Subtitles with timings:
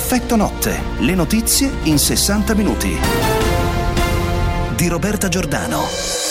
[0.00, 2.96] Effetto notte, le notizie in 60 minuti.
[4.76, 6.27] Di Roberta Giordano.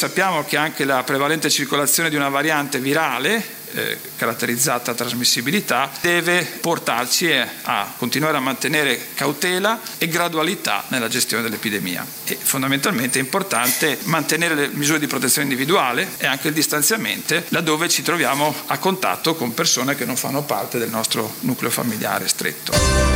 [0.00, 3.44] Sappiamo che anche la prevalente circolazione di una variante virale
[3.74, 12.02] eh, caratterizzata trasmissibilità, deve portarci a continuare a mantenere cautela e gradualità nella gestione dell'epidemia.
[12.24, 17.90] E fondamentalmente è importante mantenere le misure di protezione individuale e anche il distanziamento laddove
[17.90, 23.09] ci troviamo a contatto con persone che non fanno parte del nostro nucleo familiare stretto.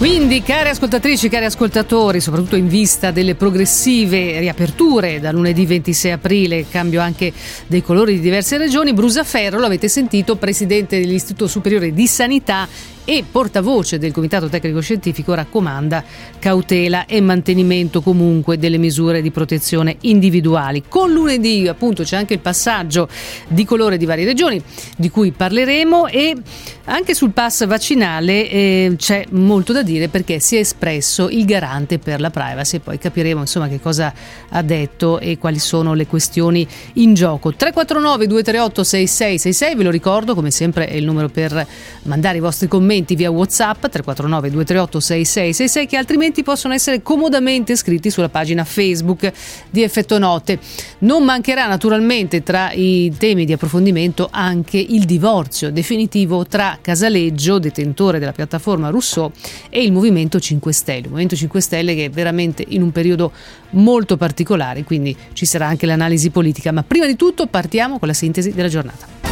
[0.00, 6.66] Quindi, cari ascoltatrici, cari ascoltatori, soprattutto in vista delle progressive riaperture da lunedì 26 aprile,
[6.70, 7.30] cambio anche
[7.66, 12.66] dei colori di diverse regioni, Brusaferro, l'avete sentito, presidente dell'Istituto Superiore di Sanità
[13.04, 16.04] e portavoce del Comitato Tecnico Scientifico raccomanda
[16.38, 20.84] cautela e mantenimento comunque delle misure di protezione individuali.
[20.86, 23.08] Con lunedì appunto c'è anche il passaggio
[23.48, 24.62] di colore di varie regioni
[24.96, 26.36] di cui parleremo e
[26.84, 31.98] anche sul pass vaccinale eh, c'è molto da dire perché si è espresso il garante
[31.98, 34.12] per la privacy e poi capiremo insomma che cosa
[34.48, 37.52] ha detto e quali sono le questioni in gioco.
[37.52, 41.66] 349 238 6666 ve lo ricordo come sempre è il numero per
[42.04, 47.76] mandare i vostri commenti commenti via WhatsApp 349 238 6666 che altrimenti possono essere comodamente
[47.76, 49.32] scritti sulla pagina Facebook
[49.70, 50.58] di Effetto Note.
[50.98, 58.18] Non mancherà naturalmente tra i temi di approfondimento anche il divorzio definitivo tra Casaleggio, detentore
[58.18, 59.30] della piattaforma Rousseau,
[59.68, 61.00] e il Movimento 5 Stelle.
[61.00, 63.32] Il Movimento 5 Stelle che è veramente in un periodo
[63.70, 66.72] molto particolare, quindi ci sarà anche l'analisi politica.
[66.72, 69.29] Ma prima di tutto partiamo con la sintesi della giornata.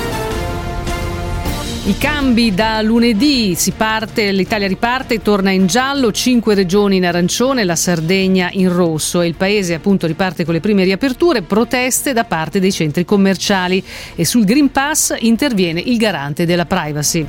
[1.89, 7.65] I cambi da lunedì si parte, l'Italia riparte, torna in giallo, cinque regioni in arancione,
[7.65, 12.25] la Sardegna in rosso e il paese appunto riparte con le prime riaperture, proteste da
[12.25, 13.83] parte dei centri commerciali
[14.15, 17.27] e sul Green Pass interviene il garante della privacy.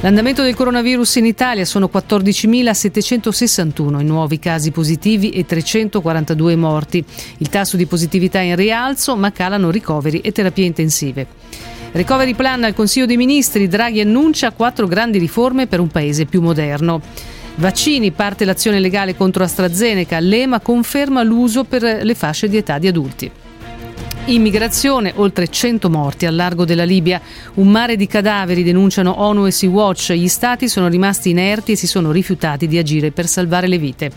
[0.00, 7.04] L'andamento del coronavirus in Italia sono 14.761 i nuovi casi positivi e 342 morti.
[7.38, 11.75] Il tasso di positività è in rialzo, ma calano ricoveri e terapie intensive.
[11.96, 16.42] Recovery plan al Consiglio dei Ministri, Draghi annuncia quattro grandi riforme per un paese più
[16.42, 17.00] moderno.
[17.54, 22.86] Vaccini, parte l'azione legale contro AstraZeneca, l'EMA conferma l'uso per le fasce di età di
[22.86, 23.30] adulti.
[24.26, 27.18] Immigrazione, oltre 100 morti al largo della Libia,
[27.54, 31.86] un mare di cadaveri denunciano ONU e Sea-Watch, gli stati sono rimasti inerti e si
[31.86, 34.10] sono rifiutati di agire per salvare le vite.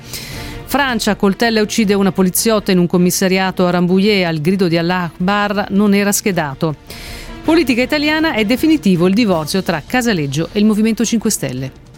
[0.66, 5.68] Francia coltella uccide una poliziotta in un commissariato a Rambouillet al grido di Allah Akbar
[5.70, 6.76] non era schedato.
[7.50, 11.89] Politica italiana è definitivo il divorzio tra Casaleggio e il Movimento 5 Stelle.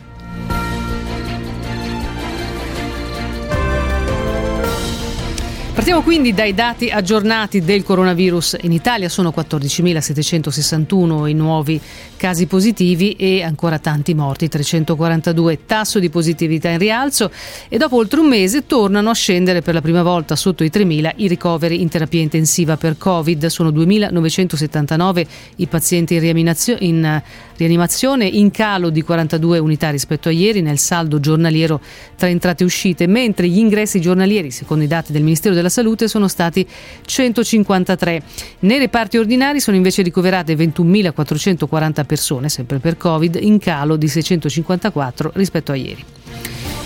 [5.82, 8.58] Partiamo quindi dai dati aggiornati del coronavirus.
[8.62, 11.82] In Italia sono 14.761 i nuovi
[12.18, 15.66] casi positivi e ancora tanti morti, 342.
[15.66, 17.32] Tasso di positività in rialzo
[17.68, 21.14] e dopo oltre un mese tornano a scendere per la prima volta sotto i 3.000
[21.16, 23.48] i ricoveri in terapia intensiva per Covid.
[23.48, 25.26] Sono 2.979
[25.56, 27.22] i pazienti in,
[27.58, 31.82] rianimazione, in calo di 42 unità rispetto a ieri nel saldo giornaliero
[32.16, 36.10] tra entrate e uscite, mentre gli ingressi giornalieri, secondo i dati del Ministero della Salute,
[36.10, 36.68] sono stati
[37.06, 38.24] 153.
[38.60, 45.32] Nei reparti ordinari sono invece ricoverate 21.440 persone, sempre per Covid, in calo di 654
[45.34, 46.04] rispetto a ieri.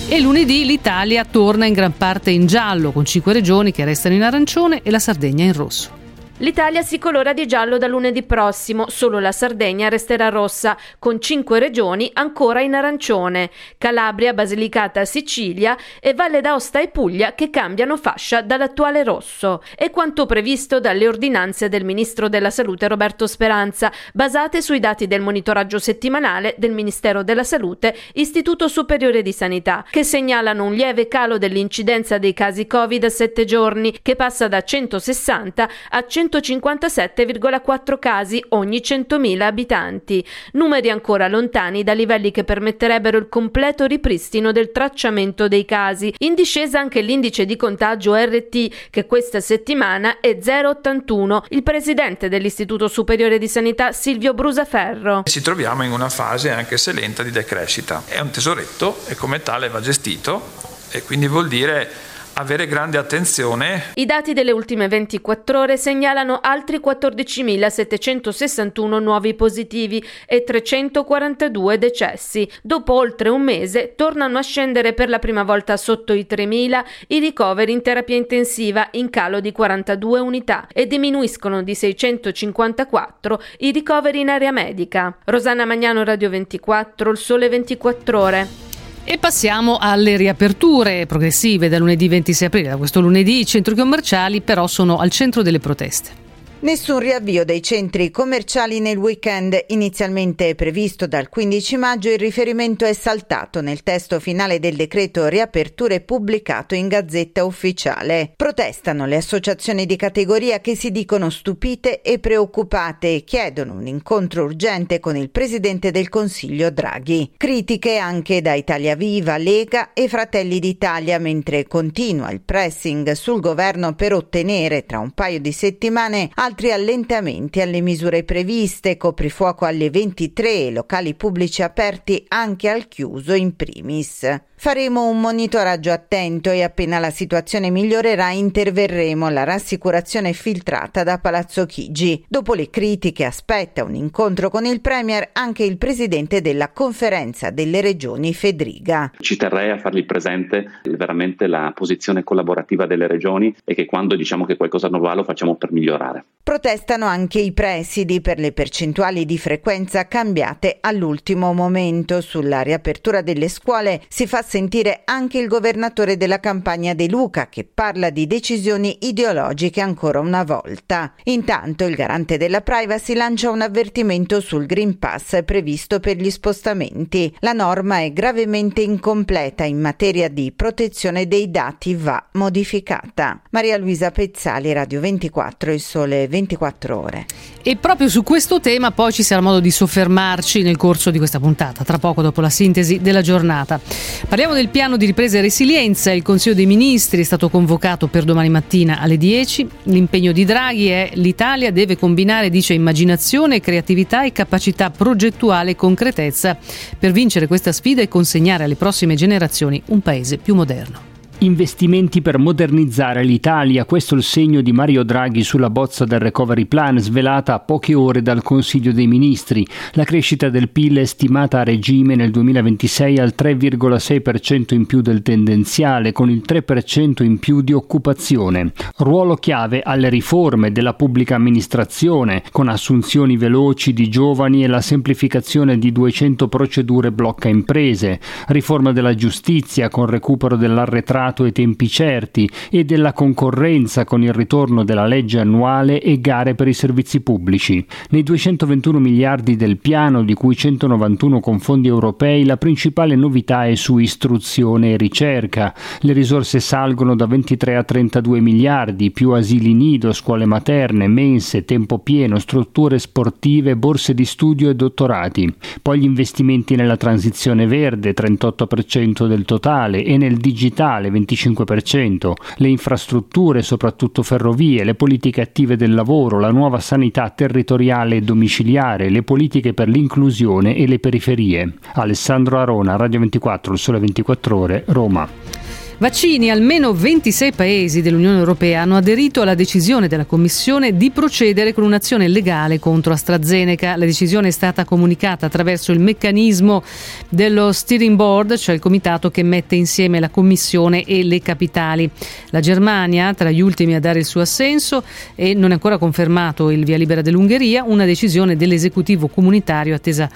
[0.07, 4.21] E lunedì l'Italia torna in gran parte in giallo, con cinque regioni che restano in
[4.21, 6.04] arancione e la Sardegna in rosso.
[6.39, 11.59] L'Italia si colora di giallo da lunedì prossimo, solo la Sardegna resterà rossa, con cinque
[11.59, 18.41] regioni ancora in arancione, Calabria, Basilicata, Sicilia e Valle d'Aosta e Puglia che cambiano fascia
[18.41, 19.63] dall'attuale rosso.
[19.77, 25.21] È quanto previsto dalle ordinanze del Ministro della Salute Roberto Speranza, basate sui dati del
[25.21, 31.37] monitoraggio settimanale del Ministero della Salute, Istituto Superiore di Sanità, che segnalano un lieve calo
[31.37, 38.43] dell'incidenza dei casi Covid a sette giorni, che passa da 160 a 100 157,4 casi
[38.49, 45.47] ogni 100.000 abitanti, numeri ancora lontani da livelli che permetterebbero il completo ripristino del tracciamento
[45.47, 46.13] dei casi.
[46.19, 51.43] In discesa anche l'indice di contagio RT che questa settimana è 0,81.
[51.49, 55.23] Il presidente dell'Istituto Superiore di Sanità Silvio Brusaferro.
[55.25, 58.03] Ci troviamo in una fase anche se lenta di decrescita.
[58.05, 62.04] È un tesoretto e come tale va gestito e quindi vuol dire
[62.35, 63.83] avere grande attenzione.
[63.95, 72.49] I dati delle ultime 24 ore segnalano altri 14.761 nuovi positivi e 342 decessi.
[72.61, 77.19] Dopo oltre un mese tornano a scendere per la prima volta sotto i 3.000 i
[77.19, 84.19] ricoveri in terapia intensiva in calo di 42 unità e diminuiscono di 654 i ricoveri
[84.19, 85.15] in area medica.
[85.25, 88.64] Rosanna Magnano Radio 24, il sole 24 ore.
[89.07, 92.69] E passiamo alle riaperture progressive da lunedì 26 aprile.
[92.69, 96.24] Da questo lunedì i centri commerciali però sono al centro delle proteste.
[96.65, 102.93] Nessun riavvio dei centri commerciali nel weekend inizialmente previsto dal 15 maggio, il riferimento è
[102.93, 108.33] saltato nel testo finale del decreto riaperture pubblicato in Gazzetta Ufficiale.
[108.35, 114.45] Protestano le associazioni di categoria che si dicono stupite e preoccupate e chiedono un incontro
[114.45, 117.33] urgente con il Presidente del Consiglio Draghi.
[117.37, 123.93] Critiche anche da Italia Viva, Lega e Fratelli d'Italia mentre continua il pressing sul governo
[123.93, 129.89] per ottenere tra un paio di settimane altri altri allentamenti alle misure previste, coprifuoco alle
[129.89, 134.25] 23, locali pubblici aperti anche al chiuso in primis.
[134.57, 139.29] Faremo un monitoraggio attento e appena la situazione migliorerà interverremo.
[139.29, 142.23] La rassicurazione filtrata da Palazzo Chigi.
[142.27, 147.81] Dopo le critiche aspetta un incontro con il Premier anche il presidente della conferenza delle
[147.81, 149.11] regioni Fedriga.
[149.19, 154.45] Ci terrei a fargli presente veramente la posizione collaborativa delle regioni e che quando diciamo
[154.45, 156.23] che qualcosa non va lo facciamo per migliorare.
[156.41, 162.21] Protestano anche i presidi per le percentuali di frequenza cambiate all'ultimo momento.
[162.21, 167.63] Sulla riapertura delle scuole si fa sentire anche il governatore della campagna De Luca che
[167.65, 171.13] parla di decisioni ideologiche ancora una volta.
[171.23, 177.35] Intanto il garante della privacy lancia un avvertimento sul Green Pass previsto per gli spostamenti.
[177.39, 183.41] La norma è gravemente incompleta in materia di protezione dei dati va modificata.
[183.49, 187.25] Maria Luisa Pezzali, Radio 24, il sole 24 ore.
[187.67, 191.39] E proprio su questo tema poi ci sarà modo di soffermarci nel corso di questa
[191.39, 193.81] puntata, tra poco dopo la sintesi della giornata.
[194.29, 196.11] Parliamo del piano di ripresa e resilienza.
[196.11, 199.67] Il Consiglio dei Ministri è stato convocato per domani mattina alle 10.
[199.85, 206.55] L'impegno di Draghi è l'Italia deve combinare, dice, immaginazione, creatività e capacità progettuale e concretezza
[206.99, 211.14] per vincere questa sfida e consegnare alle prossime generazioni un paese più moderno.
[211.39, 216.65] Investimenti per modernizzare l'Italia, questo è il segno di Mario Draghi sulla bozza del recovery
[216.65, 219.67] plan svelata a poche ore dal Consiglio dei Ministri.
[219.91, 225.21] La crescita del PIL è stimata a regime nel 2026 al 3,6% in più del
[225.21, 228.71] tendenziale, con il 3% in più di occupazione.
[228.99, 235.77] Ruolo chiave alle riforme della pubblica amministrazione, con assunzioni veloci di giovani e la semplificazione
[235.77, 238.21] di 200 procedure blocca imprese.
[238.47, 244.83] Riforma della giustizia con recupero dell'arretrato e tempi certi e della concorrenza con il ritorno
[244.83, 247.85] della legge annuale e gare per i servizi pubblici.
[248.09, 253.75] Nei 221 miliardi del piano, di cui 191 con fondi europei, la principale novità è
[253.75, 255.73] su istruzione e ricerca.
[256.01, 261.99] Le risorse salgono da 23 a 32 miliardi, più asili nido, scuole materne, mense, tempo
[261.99, 265.53] pieno, strutture sportive, borse di studio e dottorati.
[265.81, 273.61] Poi gli investimenti nella transizione verde, 38% del totale, e nel digitale, 25%, le infrastrutture,
[273.61, 279.73] soprattutto ferrovie, le politiche attive del lavoro, la nuova sanità territoriale e domiciliare, le politiche
[279.73, 281.73] per l'inclusione e le periferie.
[281.93, 285.64] Alessandro Arona, Radio 24, il Sole 24 Ore, Roma.
[285.97, 291.85] Vaccini, almeno 26 paesi dell'Unione Europea hanno aderito alla decisione della Commissione di procedere con
[291.85, 293.95] un'azione legale contro AstraZeneca.
[293.95, 296.83] La decisione è stata comunicata attraverso il meccanismo
[297.29, 302.09] dello steering board, cioè il comitato che mette insieme la Commissione e le capitali.
[302.49, 305.01] La Germania, tra gli ultimi a dare il suo assenso,
[305.33, 310.29] e non è ancora confermato il via libera dell'Ungheria, una decisione dell'esecutivo comunitario attesa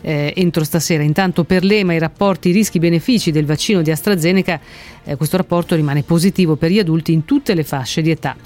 [0.00, 1.04] eh, entro stasera.
[1.04, 4.60] Intanto per l'EMA i rapporti rischi-benefici del vaccino di AstraZeneca
[5.04, 8.36] eh, questo rapporto rimane positivo per gli adulti in tutte le fasce di età.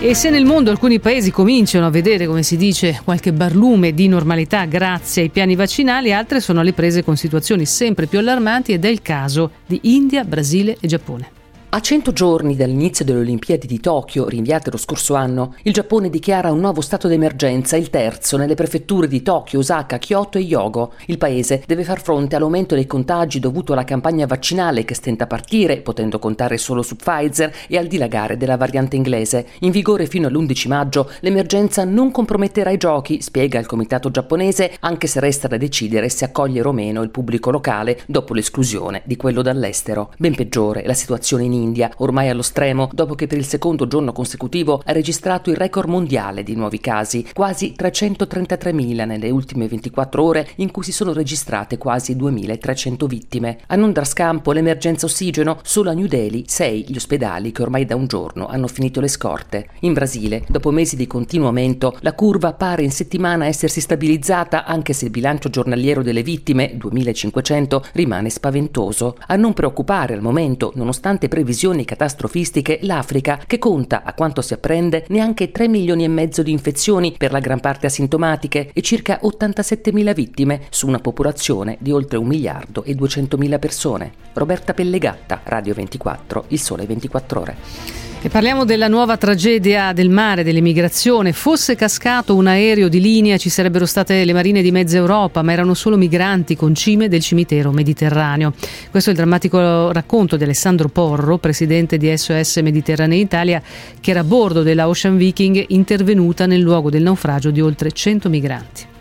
[0.00, 4.06] E se nel mondo alcuni paesi cominciano a vedere, come si dice, qualche barlume di
[4.06, 8.84] normalità grazie ai piani vaccinali, altre sono alle prese con situazioni sempre più allarmanti ed
[8.84, 11.37] è il caso di India, Brasile e Giappone.
[11.70, 16.50] A 100 giorni dall'inizio delle Olimpiadi di Tokyo, rinviate lo scorso anno, il Giappone dichiara
[16.50, 20.94] un nuovo stato d'emergenza, il terzo, nelle prefetture di Tokyo, Osaka, Kyoto e Hyogo.
[21.08, 25.26] Il paese deve far fronte all'aumento dei contagi dovuto alla campagna vaccinale che stenta a
[25.26, 29.48] partire, potendo contare solo su Pfizer, e al dilagare della variante inglese.
[29.60, 35.06] In vigore fino all'11 maggio, l'emergenza non comprometterà i giochi, spiega il comitato giapponese, anche
[35.06, 39.42] se resta da decidere se accogliere o meno il pubblico locale dopo l'esclusione di quello
[39.42, 40.14] dall'estero.
[40.16, 44.12] Ben peggiore la situazione in India, ormai allo stremo, dopo che per il secondo giorno
[44.12, 50.48] consecutivo ha registrato il record mondiale di nuovi casi, quasi 333.000 nelle ultime 24 ore
[50.56, 53.58] in cui si sono registrate quasi 2.300 vittime.
[53.66, 57.84] A non dar scampo l'emergenza ossigeno, solo a New Delhi 6 gli ospedali che ormai
[57.84, 59.68] da un giorno hanno finito le scorte.
[59.80, 64.92] In Brasile, dopo mesi di continuo aumento, la curva pare in settimana essersi stabilizzata anche
[64.92, 69.16] se il bilancio giornaliero delle vittime, 2500, rimane spaventoso.
[69.26, 71.46] A non preoccupare al momento, nonostante previsioni
[71.84, 77.14] catastrofistiche, l'Africa, che conta, a quanto si apprende, neanche 3 milioni e mezzo di infezioni,
[77.16, 82.26] per la gran parte asintomatiche, e circa 87.000 vittime su una popolazione di oltre 1
[82.26, 84.12] miliardo e 200.000 persone.
[84.34, 88.07] Roberta Pellegatta, Radio 24, Il Sole 24 Ore.
[88.20, 91.32] E parliamo della nuova tragedia del mare, dell'immigrazione.
[91.32, 95.52] Fosse cascato un aereo di linea ci sarebbero state le marine di mezza Europa, ma
[95.52, 98.54] erano solo migranti con cime del cimitero mediterraneo.
[98.90, 103.62] Questo è il drammatico racconto di Alessandro Porro, presidente di SOS Mediterranea Italia,
[104.00, 108.28] che era a bordo della Ocean Viking intervenuta nel luogo del naufragio di oltre 100
[108.28, 108.96] migranti.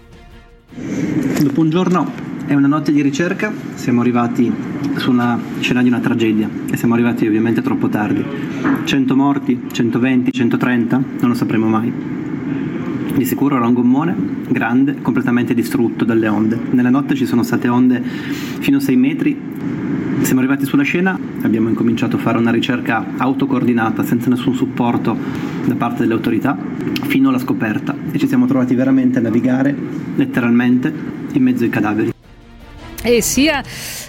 [0.80, 2.12] Dopo un giorno
[2.46, 4.54] è una notte di ricerca, siamo arrivati
[4.98, 8.24] sulla scena di una tragedia e siamo arrivati ovviamente troppo tardi.
[8.84, 11.92] 100 morti, 120, 130, non lo sapremo mai.
[13.18, 14.16] Di sicuro era un gommone
[14.48, 16.56] grande, completamente distrutto dalle onde.
[16.70, 19.42] Nella notte ci sono state onde fino a 6 metri.
[20.22, 25.18] Siamo arrivati sulla scena, abbiamo incominciato a fare una ricerca autocoordinata, senza nessun supporto
[25.66, 26.56] da parte delle autorità,
[27.08, 29.76] fino alla scoperta e ci siamo trovati veramente a navigare,
[30.16, 30.94] letteralmente,
[31.32, 32.12] in mezzo ai cadaveri
[33.08, 33.64] e sia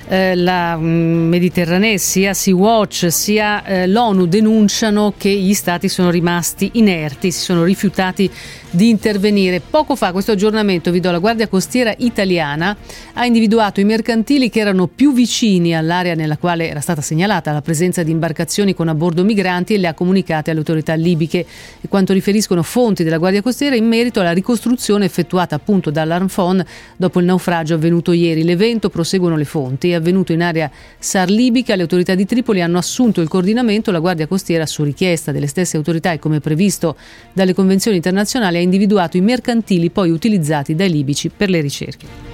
[0.09, 6.71] eh, la mm, Mediterranea, sia Sea-Watch, sia eh, l'ONU denunciano che gli stati sono rimasti
[6.75, 8.29] inerti, si sono rifiutati
[8.71, 9.61] di intervenire.
[9.61, 12.77] Poco fa questo aggiornamento vi do la Guardia Costiera italiana
[13.15, 17.63] ha individuato i mercantili che erano più vicini all'area nella quale era stata segnalata la
[17.63, 21.47] presenza di imbarcazioni con a bordo migranti e le ha comunicate alle autorità libiche.
[21.81, 26.65] E quanto riferiscono fonti della Guardia Costiera in merito alla ricostruzione effettuata appunto dall'Armfon
[26.97, 28.45] dopo il naufragio avvenuto ieri.
[28.45, 31.75] L'evento, proseguono le fonti, è avvenuto in area SAR libica.
[31.75, 33.91] Le autorità di Tripoli hanno assunto il coordinamento.
[33.91, 36.97] La Guardia Costiera, su richiesta delle stesse autorità e come previsto
[37.33, 42.29] dalle convenzioni internazionali, ha individuato i mercantili poi utilizzati dai libici per le ricerche.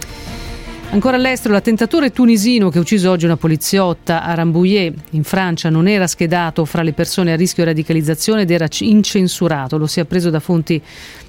[0.90, 5.88] Ancora all'estero, l'attentatore tunisino che ha ucciso oggi una poliziotta a Rambouillet in Francia non
[5.88, 10.30] era schedato fra le persone a rischio radicalizzazione ed era incensurato, lo si è appreso
[10.30, 10.80] da fonti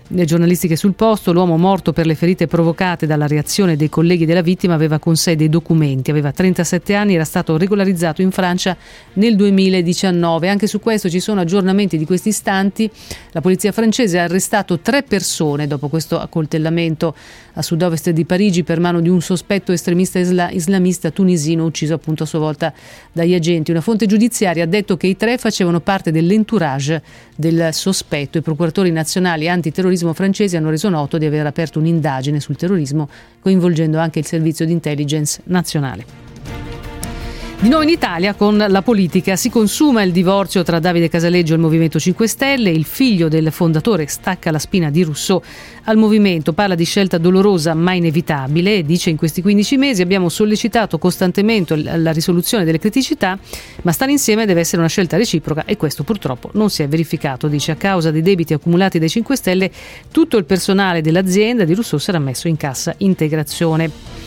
[0.08, 4.76] giornalistiche sul posto, l'uomo morto per le ferite provocate dalla reazione dei colleghi della vittima
[4.76, 8.78] aveva con sé dei documenti, aveva 37 anni, era stato regolarizzato in Francia
[9.14, 10.48] nel 2019.
[10.48, 12.90] Anche su questo ci sono aggiornamenti di questi istanti.
[13.32, 17.16] La polizia francese ha arrestato tre persone dopo questo accoltellamento
[17.54, 22.24] a sud-ovest di Parigi per mano di un sospetto estremista isla- islamista tunisino ucciso appunto
[22.24, 22.74] a sua volta
[23.12, 23.72] dagli agenti.
[23.72, 27.02] Una fonte giudiziaria ha detto che i tre facevano parte dell'entourage
[27.36, 28.38] del sospetto.
[28.38, 29.48] I procuratori nazionali
[29.96, 33.10] antiterrorismo francesi hanno reso noto di aver aperto un'indagine sul terrorismo
[33.40, 36.25] coinvolgendo anche il servizio di intelligence nazionale.
[37.58, 41.56] Di nuovo in Italia con la politica si consuma il divorzio tra Davide Casaleggio e
[41.56, 45.42] il Movimento 5 Stelle, il figlio del fondatore stacca la spina di Rousseau
[45.86, 51.00] al movimento, parla di scelta dolorosa ma inevitabile dice in questi 15 mesi abbiamo sollecitato
[51.00, 53.40] costantemente la risoluzione delle criticità,
[53.82, 57.48] ma stare insieme deve essere una scelta reciproca e questo purtroppo non si è verificato,
[57.48, 59.72] dice a causa dei debiti accumulati dai 5 Stelle
[60.12, 64.25] tutto il personale dell'azienda di Rousseau sarà messo in cassa integrazione.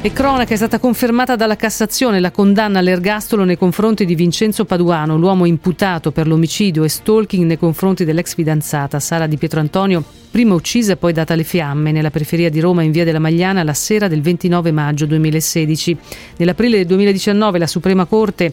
[0.00, 5.16] E cronaca è stata confermata dalla Cassazione la condanna all'ergastolo nei confronti di Vincenzo Paduano,
[5.16, 10.54] l'uomo imputato per l'omicidio e stalking nei confronti dell'ex fidanzata Sara Di Pietro Antonio, prima
[10.54, 13.74] uccisa e poi data alle fiamme nella periferia di Roma in via della Magliana la
[13.74, 15.96] sera del 29 maggio 2016.
[16.36, 18.52] Nell'aprile del 2019 la Suprema Corte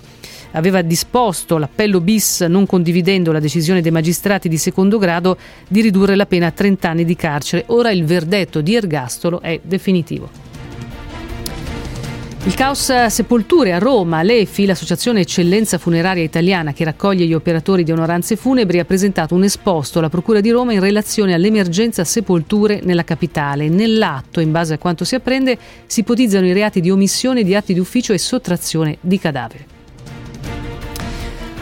[0.54, 5.38] aveva disposto l'appello bis non condividendo la decisione dei magistrati di secondo grado
[5.68, 7.66] di ridurre la pena a 30 anni di carcere.
[7.68, 10.45] Ora il verdetto di ergastolo è definitivo.
[12.46, 17.92] Il Caos Sepolture a Roma, l'EFI, l'associazione Eccellenza Funeraria Italiana che raccoglie gli operatori di
[17.92, 23.04] onoranze funebri, ha presentato un esposto alla Procura di Roma in relazione all'emergenza sepolture nella
[23.04, 23.68] capitale.
[23.68, 27.74] Nell'atto, in base a quanto si apprende, si ipotizzano i reati di omissione di atti
[27.74, 29.66] di ufficio e sottrazione di cadaveri.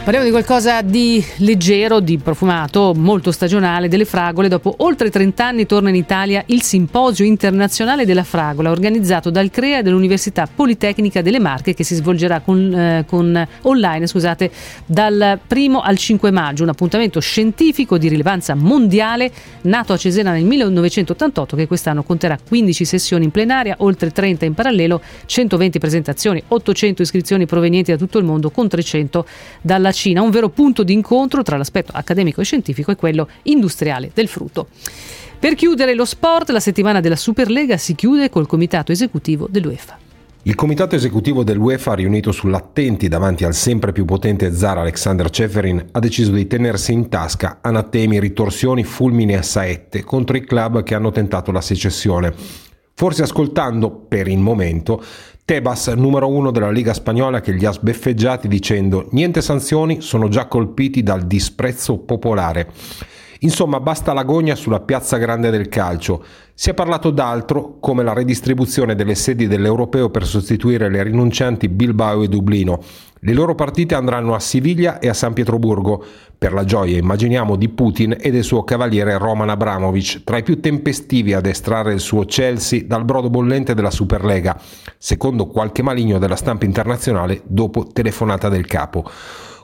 [0.03, 4.49] Parliamo di qualcosa di leggero, di profumato, molto stagionale, delle fragole.
[4.49, 9.81] Dopo oltre 30 anni torna in Italia il Simposio Internazionale della Fragola, organizzato dal CREA
[9.81, 14.51] dall'Università Politecnica delle Marche, che si svolgerà con, eh, con online scusate,
[14.85, 16.63] dal 1 al 5 maggio.
[16.63, 19.31] Un appuntamento scientifico di rilevanza mondiale,
[19.61, 24.53] nato a Cesena nel 1988, che quest'anno conterà 15 sessioni in plenaria, oltre 30 in
[24.53, 29.25] parallelo, 120 presentazioni, 800 iscrizioni provenienti da tutto il mondo, con 300
[29.61, 34.11] dalla Cina, un vero punto di incontro tra l'aspetto accademico e scientifico e quello industriale
[34.13, 34.67] del frutto.
[35.39, 39.99] Per chiudere lo sport, la settimana della Superlega si chiude col comitato esecutivo dell'UEFA.
[40.45, 45.99] Il comitato esecutivo dell'UEFA, riunito sull'attenti davanti al sempre più potente zar Alexander Ceferin, ha
[45.99, 51.11] deciso di tenersi in tasca anatemi, ritorsioni, fulmini e saette contro i club che hanno
[51.11, 52.33] tentato la secessione.
[52.93, 55.01] Forse ascoltando, per il momento,
[55.45, 60.45] Tebas, numero uno della Liga Spagnola, che li ha sbeffeggiati dicendo niente sanzioni, sono già
[60.45, 62.71] colpiti dal disprezzo popolare.
[63.39, 66.23] Insomma, basta l'agonia sulla piazza grande del calcio.
[66.53, 72.23] Si è parlato d'altro, come la redistribuzione delle sedi dell'Europeo per sostituire le rinuncianti Bilbao
[72.23, 72.81] e Dublino.
[73.25, 76.03] Le loro partite andranno a Siviglia e a San Pietroburgo,
[76.37, 80.59] per la gioia, immaginiamo, di Putin e del suo cavaliere Roman Abramovich, tra i più
[80.59, 84.59] tempestivi ad estrarre il suo Chelsea dal brodo bollente della Superlega,
[84.97, 89.09] secondo qualche maligno della stampa internazionale dopo telefonata del capo.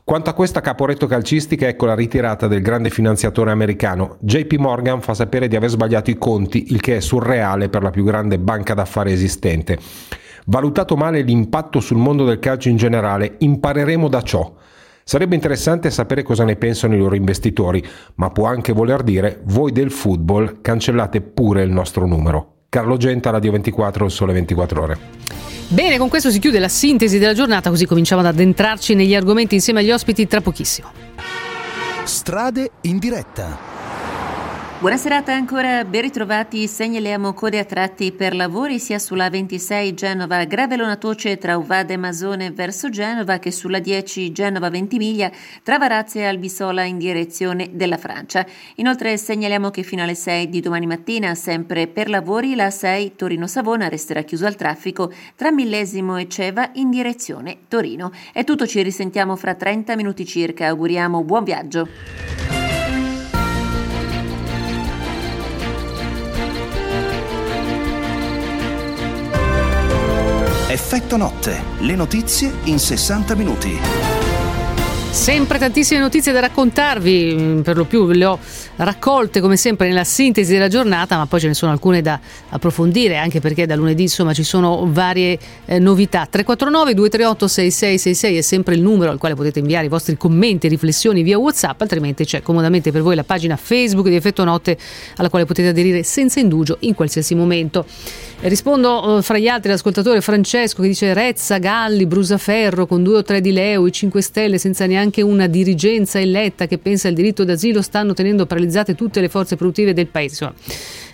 [0.06, 4.16] Quanto a questa caporetto calcistica, ecco la ritirata del grande finanziatore americano.
[4.22, 7.90] JP Morgan fa sapere di aver sbagliato i conti, il che è surreale per la
[7.90, 9.78] più grande banca d'affari esistente.
[10.50, 14.52] Valutato male l'impatto sul mondo del calcio in generale, impareremo da ciò.
[15.04, 19.72] Sarebbe interessante sapere cosa ne pensano i loro investitori, ma può anche voler dire voi
[19.72, 22.62] del football cancellate pure il nostro numero.
[22.70, 24.98] Carlo Genta, Radio 24, il Sole 24 Ore.
[25.68, 29.54] Bene, con questo si chiude la sintesi della giornata, così cominciamo ad addentrarci negli argomenti
[29.54, 30.90] insieme agli ospiti tra pochissimo.
[32.06, 33.79] Strade in diretta.
[34.80, 36.66] Buona serata ancora, ben ritrovati.
[36.66, 41.98] Segnaliamo code a tratti per lavori sia sulla 26 Genova Gravelona Toce tra Uvada e
[41.98, 45.30] Masone verso Genova che sulla 10 Genova Ventimiglia
[45.64, 48.46] tra Varazia e Albisola in direzione della Francia.
[48.76, 53.90] Inoltre segnaliamo che fino alle 6 di domani mattina, sempre per lavori, la 6 Torino-Savona
[53.90, 58.14] resterà chiusa al traffico tra Millesimo e Ceva in direzione Torino.
[58.32, 60.68] È tutto, ci risentiamo fra 30 minuti circa.
[60.68, 62.59] Auguriamo buon viaggio.
[70.72, 73.80] Effetto notte, le notizie in 60 minuti.
[75.10, 78.38] Sempre tantissime notizie da raccontarvi, mm, per lo più le ho
[78.76, 83.18] raccolte come sempre nella sintesi della giornata, ma poi ce ne sono alcune da approfondire,
[83.18, 86.28] anche perché da lunedì insomma ci sono varie eh, novità.
[86.30, 90.70] 349 238 6666 è sempre il numero al quale potete inviare i vostri commenti e
[90.70, 94.78] riflessioni via WhatsApp, altrimenti c'è comodamente per voi la pagina Facebook di Effetto Notte
[95.16, 97.88] alla quale potete aderire senza indugio in qualsiasi momento.
[98.42, 103.22] Rispondo eh, fra gli altri all'ascoltatore Francesco che dice Rezza, Galli, Brusaferro con due o
[103.22, 107.44] tre di Leo, i 5 Stelle senza neanche una dirigenza eletta che pensa al diritto
[107.44, 110.54] d'asilo stanno tenendo paralizzate tutte le forze produttive del paese.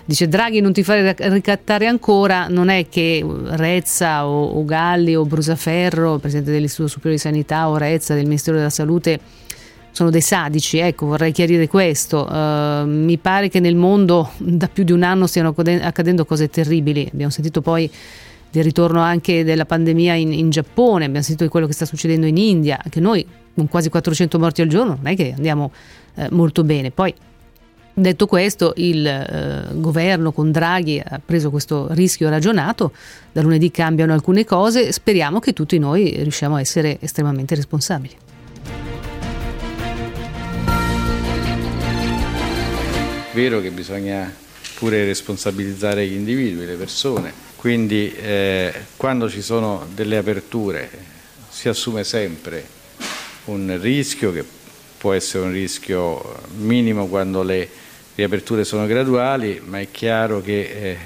[0.05, 5.25] Dice Draghi non ti fare ricattare ancora, non è che Rezza o, o Galli o
[5.25, 9.19] Brusaferro, presidente dell'Istituto Superiore di Sanità o Rezza del Ministero della Salute
[9.95, 12.27] sono dei sadici, ecco, vorrei chiarire questo.
[12.29, 17.07] Uh, mi pare che nel mondo da più di un anno stiano accadendo cose terribili.
[17.09, 17.89] Abbiamo sentito poi
[18.51, 22.25] del ritorno anche della pandemia in, in Giappone, abbiamo sentito di quello che sta succedendo
[22.25, 25.71] in India, anche noi con quasi 400 morti al giorno non è che andiamo
[26.15, 26.91] eh, molto bene.
[26.91, 27.13] Poi
[27.97, 32.91] Detto questo, il eh, governo con Draghi ha preso questo rischio ragionato,
[33.31, 38.24] da lunedì cambiano alcune cose, speriamo che tutti noi riusciamo a essere estremamente responsabili.
[43.35, 44.33] Vero che bisogna
[44.75, 50.89] pure responsabilizzare gli individui, le persone, quindi eh, quando ci sono delle aperture
[51.49, 52.65] si assume sempre
[53.45, 54.45] un rischio che
[54.97, 57.67] può essere un rischio minimo quando le
[58.15, 60.97] riaperture sono graduali, ma è chiaro che eh,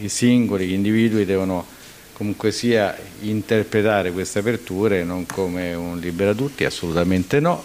[0.00, 1.66] i singoli, gli individui devono
[2.12, 7.64] comunque sia interpretare queste aperture non come un libera tutti, assolutamente no.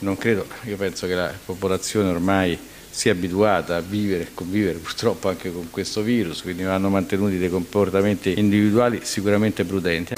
[0.00, 2.56] Non credo, io penso che la popolazione ormai
[2.90, 7.38] si è abituata a vivere e convivere purtroppo anche con questo virus, quindi vanno mantenuti
[7.38, 10.14] dei comportamenti individuali sicuramente prudenti.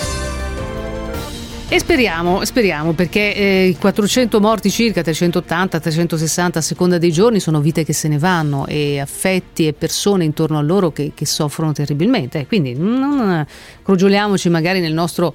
[1.73, 7.63] E speriamo, speriamo perché eh, 400 morti circa, 380, 360 a seconda dei giorni, sono
[7.63, 11.73] vite che se ne vanno e affetti e persone intorno a loro che, che soffrono
[11.73, 12.47] terribilmente.
[12.47, 13.47] Quindi non
[13.83, 15.35] crogioliamoci magari nel nostro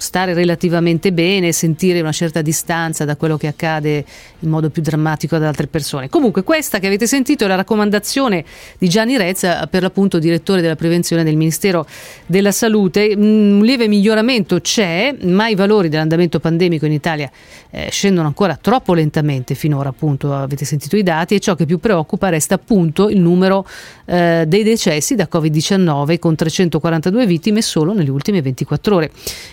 [0.00, 4.04] stare relativamente bene, sentire una certa distanza da quello che accade
[4.38, 6.08] in modo più drammatico ad altre persone.
[6.08, 8.42] Comunque questa che avete sentito è la raccomandazione
[8.78, 11.86] di Gianni Rezza, per l'appunto direttore della prevenzione del Ministero
[12.24, 13.14] della Salute.
[13.14, 17.30] Mm, un lieve miglioramento c'è, ma i valori dell'andamento pandemico in Italia
[17.70, 21.78] eh, scendono ancora troppo lentamente finora, appunto avete sentito i dati e ciò che più
[21.78, 23.66] preoccupa resta appunto il numero
[24.06, 29.10] eh, dei decessi da Covid-19 con 342 vittime solo nelle ultime 24 ore.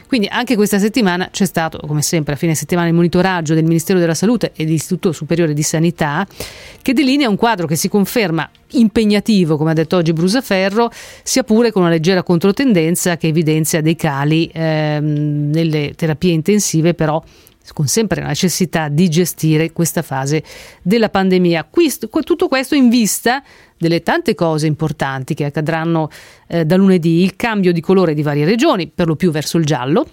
[0.07, 3.97] Quindi anche questa settimana c'è stato, come sempre, a fine settimana il monitoraggio del Ministero
[3.97, 6.27] della Salute e dell'Istituto Superiore di Sanità
[6.79, 10.91] che delinea un quadro che si conferma impegnativo, come ha detto oggi Brusaferro,
[11.23, 17.21] sia pure con una leggera controtendenza che evidenzia dei cali ehm, nelle terapie intensive, però
[17.73, 20.43] con sempre la necessità di gestire questa fase
[20.83, 21.67] della pandemia.
[22.23, 23.43] tutto questo in vista
[23.75, 26.09] delle tante cose importanti che accadranno
[26.47, 29.65] eh, da lunedì, il cambio di colore di varie regioni, per lo più verso il
[29.65, 30.07] giallo,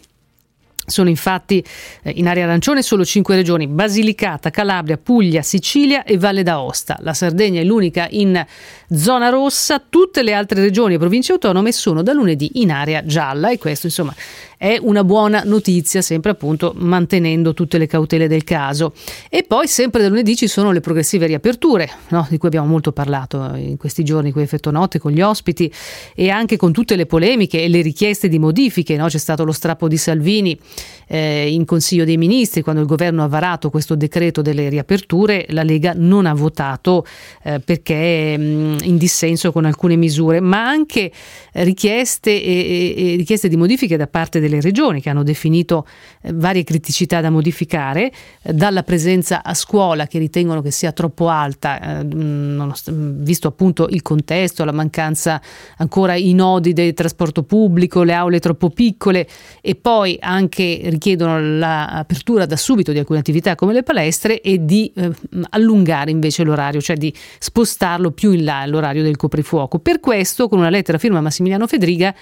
[0.86, 1.64] sono infatti
[2.02, 6.98] eh, in area arancione solo cinque regioni, Basilicata, Calabria, Puglia, Sicilia e Valle d'Aosta.
[7.00, 8.44] La Sardegna è l'unica in
[8.90, 13.50] zona rossa, tutte le altre regioni e province autonome sono da lunedì in area gialla
[13.50, 14.14] e questo insomma
[14.56, 18.92] è una buona notizia, sempre appunto mantenendo tutte le cautele del caso.
[19.28, 22.26] E poi sempre da lunedì ci sono le progressive riaperture, no?
[22.28, 25.72] di cui abbiamo molto parlato in questi giorni con effetto notte, con gli ospiti
[26.14, 28.96] e anche con tutte le polemiche e le richieste di modifiche.
[28.96, 29.06] No?
[29.06, 30.58] C'è stato lo strappo di Salvini
[31.06, 35.62] eh, in Consiglio dei Ministri quando il governo ha varato questo decreto delle riaperture, la
[35.62, 37.04] Lega non ha votato
[37.42, 41.10] eh, perché mh, in dissenso con alcune misure, ma anche
[41.52, 45.86] richieste, e, e, richieste di modifiche da parte delle regioni che hanno definito
[46.22, 48.12] eh, varie criticità da modificare,
[48.42, 52.06] eh, dalla presenza a scuola che ritengono che sia troppo alta, eh,
[52.84, 55.40] visto appunto il contesto, la mancanza
[55.78, 59.26] ancora i nodi del trasporto pubblico, le aule troppo piccole
[59.60, 64.90] e poi anche richiedono l'apertura da subito di alcune attività come le palestre e di
[64.94, 65.10] eh,
[65.50, 69.78] allungare invece l'orario, cioè di spostarlo più in là l'orario del coprifuoco.
[69.78, 72.14] Per questo, con una lettera firma Massimiliano Fedriga,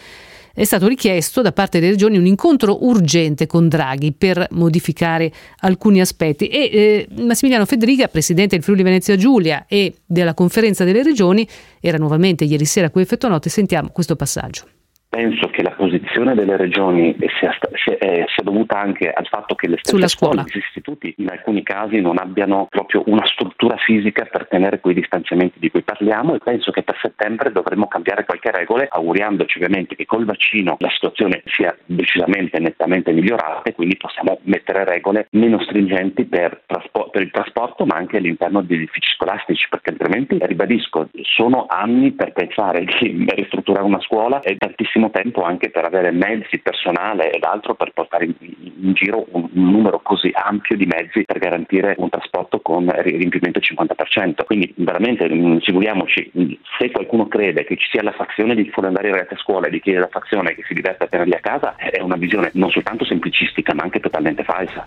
[0.55, 6.01] è stato richiesto da parte delle regioni un incontro urgente con Draghi per modificare alcuni
[6.01, 11.49] aspetti e eh, Massimiliano Federica, presidente del Friuli Venezia Giulia e della conferenza delle regioni,
[11.81, 14.82] era nuovamente ieri sera qui a Effetto Notte, sentiamo questo passaggio.
[15.15, 19.69] Penso che la posizione delle regioni sia, sia, eh, sia dovuta anche al fatto che
[19.69, 24.49] le stesse scuole, gli istituti in alcuni casi non abbiano proprio una struttura fisica per
[24.49, 28.87] tenere quei distanziamenti di cui parliamo e penso che per settembre dovremmo cambiare qualche regola,
[28.89, 34.85] auguriamoci ovviamente che col vaccino la situazione sia decisamente nettamente migliorata e quindi possiamo mettere
[34.85, 39.91] regole meno stringenti per, traspo- per il trasporto ma anche all'interno degli edifici scolastici perché
[39.91, 45.71] altrimenti, ribadisco, sono anni per pensare di ristrutturare una scuola e tantissimo tantissimo tempo anche
[45.71, 50.31] per avere mezzi, personale ed altro per portare in, in giro un, un, numero così
[50.33, 54.45] ampio di mezzi per garantire un trasporto con riempimento al 50%.
[54.45, 59.09] Quindi veramente mm, figuriamoci, mm, se qualcuno crede che ci sia la fazione di andare
[59.09, 61.35] i ragazzi a scuola e di chi è la fazione che si diverte a tenerli
[61.35, 64.87] a casa, è una visione non soltanto semplicistica ma anche totalmente falsa.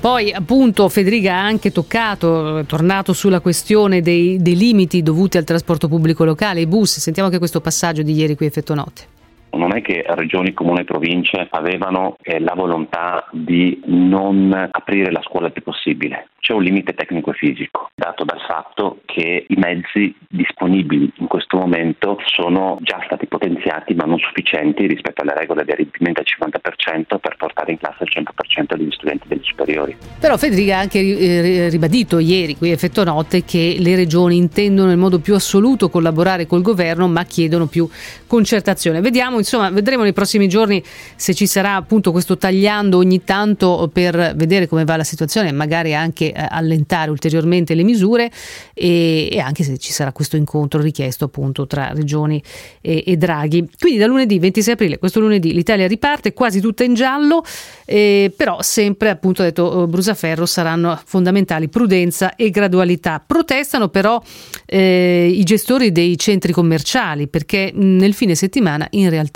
[0.00, 5.88] Poi appunto Federica ha anche toccato, tornato sulla questione dei, dei limiti dovuti al trasporto
[5.88, 9.18] pubblico locale, i bus, sentiamo anche questo passaggio di ieri qui a Effetto Notte
[9.52, 15.22] non è che regioni, comuni e province avevano eh, la volontà di non aprire la
[15.22, 19.56] scuola il più possibile c'è un limite tecnico e fisico, dato dal fatto che i
[19.56, 25.64] mezzi disponibili in questo momento sono già stati potenziati ma non sufficienti rispetto alle regole
[25.64, 29.96] di riempimento al 50% per portare in classe il 100% degli studenti degli superiori.
[30.18, 34.92] Però Federica ha anche eh, ribadito ieri qui a Effetto Notte che le regioni intendono
[34.92, 37.86] in modo più assoluto collaborare col governo ma chiedono più
[38.26, 39.00] concertazione.
[39.02, 40.82] Vediamo, insomma, vedremo nei prossimi giorni
[41.16, 45.94] se ci sarà appunto questo tagliando ogni tanto per vedere come va la situazione, magari
[45.94, 48.30] anche eh, allentare ulteriormente le misure
[48.74, 52.42] e, e, anche se ci sarà questo incontro richiesto appunto tra Regioni
[52.80, 53.68] e, e, Draghi.
[53.78, 57.42] Quindi da lunedì 26 aprile, questo lunedì l'Italia riparte quasi tutta in giallo,
[57.84, 63.22] eh, però sempre appunto ha detto eh, Brusaferro saranno fondamentali prudenza e gradualità.
[63.24, 64.22] Protestano però
[64.66, 69.29] eh, i gestori dei centri commerciali perché nel fine settimana in realtà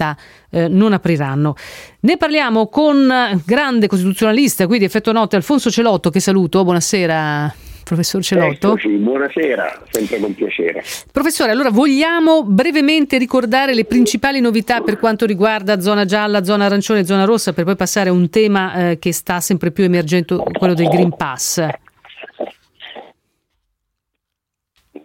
[0.51, 1.55] eh, non apriranno.
[2.01, 7.55] Ne parliamo con grande costituzionalista qui di effetto notte Alfonso Celotto che saluto, buonasera.
[7.85, 8.69] Professor Celotto.
[8.69, 10.83] Eccoci, buonasera, sempre con piacere.
[11.13, 17.01] Professore, allora vogliamo brevemente ricordare le principali novità per quanto riguarda zona gialla, zona arancione
[17.01, 20.43] e zona rossa per poi passare a un tema eh, che sta sempre più emergendo,
[20.59, 21.67] quello del Green Pass.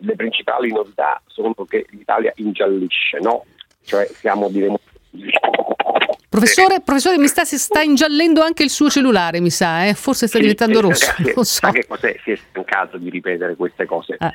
[0.01, 3.43] Le principali novità sono che l'Italia ingiallisce, no?
[3.89, 4.71] Cioè siamo di
[6.29, 6.81] Professore, eh.
[6.81, 9.95] professore mi sta, sta, ingiallendo anche il suo cellulare, mi sa, eh?
[9.95, 11.07] forse sta sì, diventando rosso.
[11.07, 11.71] Ragazzi, non so.
[11.71, 12.15] che cos'è?
[12.23, 14.17] Si è stancato di ripetere queste cose.
[14.19, 14.31] Eh.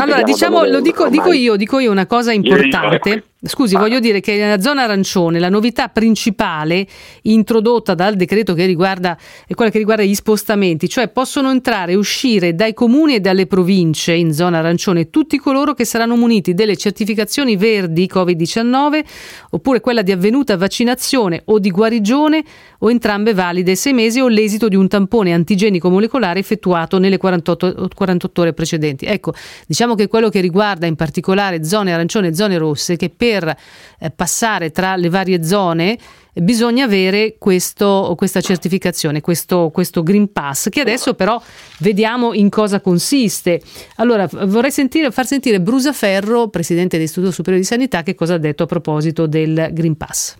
[0.00, 3.24] Allora, diciamo, lo dico, dico, io, dico io una cosa importante.
[3.40, 3.78] Scusi, ah.
[3.78, 6.84] voglio dire che nella zona arancione la novità principale
[7.22, 11.94] introdotta dal decreto che riguarda è quella che riguarda gli spostamenti, cioè possono entrare e
[11.94, 16.76] uscire dai comuni e dalle province in zona arancione tutti coloro che saranno muniti delle
[16.76, 19.04] certificazioni verdi Covid-19
[19.50, 22.42] oppure quella di avvenuta vaccinazione o di guarigione
[22.80, 27.88] o entrambe valide sei mesi o l'esito di un tampone antigenico molecolare effettuato nelle 48,
[27.94, 29.04] 48 ore precedenti.
[29.04, 29.32] Ecco,
[29.64, 33.56] diciamo che quello che riguarda in particolare zone arancione e zone rosse che per per
[33.98, 35.98] eh, passare tra le varie zone
[36.34, 41.40] bisogna avere questo, questa certificazione, questo, questo, Green Pass, che adesso però
[41.80, 43.60] vediamo in cosa consiste.
[43.96, 48.62] Allora, vorrei sentire, far sentire Brusaferro, presidente dell'Istituto Superiore di Sanità, che cosa ha detto
[48.62, 50.36] a proposito del Green Pass.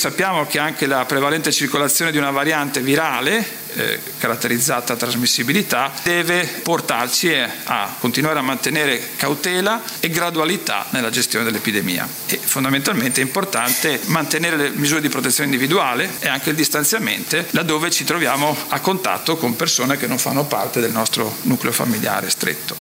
[0.00, 6.46] Sappiamo che anche la prevalente circolazione di una variante virale, eh, caratterizzata da trasmissibilità, deve
[6.62, 7.34] portarci
[7.64, 12.08] a continuare a mantenere cautela e gradualità nella gestione dell'epidemia.
[12.26, 17.90] E fondamentalmente è importante mantenere le misure di protezione individuale e anche il distanziamento laddove
[17.90, 22.76] ci troviamo a contatto con persone che non fanno parte del nostro nucleo familiare stretto.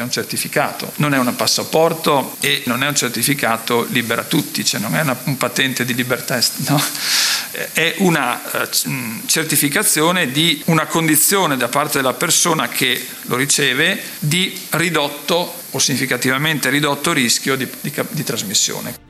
[0.00, 4.80] È un certificato, non è un passaporto e non è un certificato libera tutti, cioè
[4.80, 6.82] non è una, un patente di libertà, no?
[7.72, 14.58] è una uh, certificazione di una condizione da parte della persona che lo riceve di
[14.70, 19.09] ridotto o significativamente ridotto rischio di, di, di trasmissione.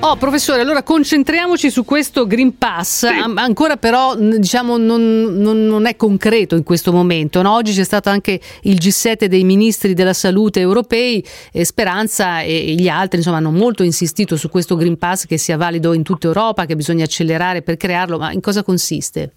[0.00, 3.06] Oh, professore, allora concentriamoci su questo Green Pass.
[3.06, 3.32] Sì.
[3.36, 7.40] ancora però diciamo, non, non, non, è concreto in questo momento.
[7.40, 7.54] No?
[7.54, 12.88] Oggi c'è stato anche il G7 dei ministri della salute europei e Speranza e gli
[12.88, 16.66] altri insomma, hanno molto insistito su questo Green Pass che sia valido in tutta Europa,
[16.66, 18.18] che bisogna accelerare per crearlo.
[18.18, 19.32] Ma in cosa consiste?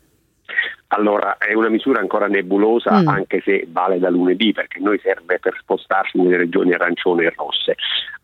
[0.89, 3.08] Allora, è una misura ancora nebulosa, mm.
[3.08, 7.76] anche se vale da lunedì, perché noi serve per spostarsi nelle regioni arancione e rosse.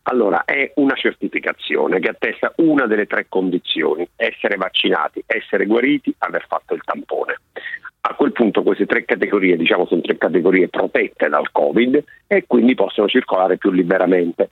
[0.04, 6.44] Allora, è una certificazione che attesta una delle tre condizioni, essere vaccinati, essere guariti, aver
[6.48, 7.36] fatto il tampone.
[8.06, 12.74] A quel punto queste tre categorie, diciamo, sono tre categorie protette dal Covid e quindi
[12.74, 14.50] possono circolare più liberamente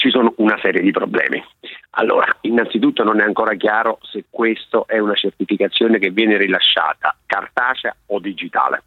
[0.00, 1.44] ci sono una serie di problemi.
[1.90, 7.94] Allora, innanzitutto non è ancora chiaro se questa è una certificazione che viene rilasciata cartacea
[8.06, 8.82] o digitale.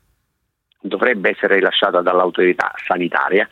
[0.81, 3.47] Dovrebbe essere rilasciata dall'autorità sanitaria,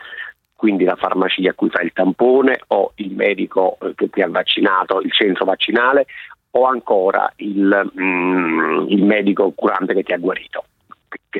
[0.55, 4.27] quindi la farmacia a cui fa il tampone o il medico eh, che ti ha
[4.27, 6.07] vaccinato, il centro vaccinale
[6.53, 10.65] o ancora il, mm, il medico curante che ti ha guarito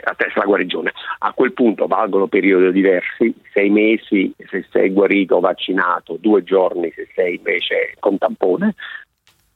[0.03, 0.91] attesta la guarigione.
[1.19, 6.91] A quel punto valgono periodi diversi, sei mesi se sei guarito o vaccinato, due giorni
[6.91, 8.75] se sei invece con tampone,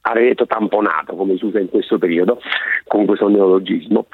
[0.02, 2.40] avrei detto tamponato come si usa in questo periodo,
[2.86, 4.06] con questo neologismo.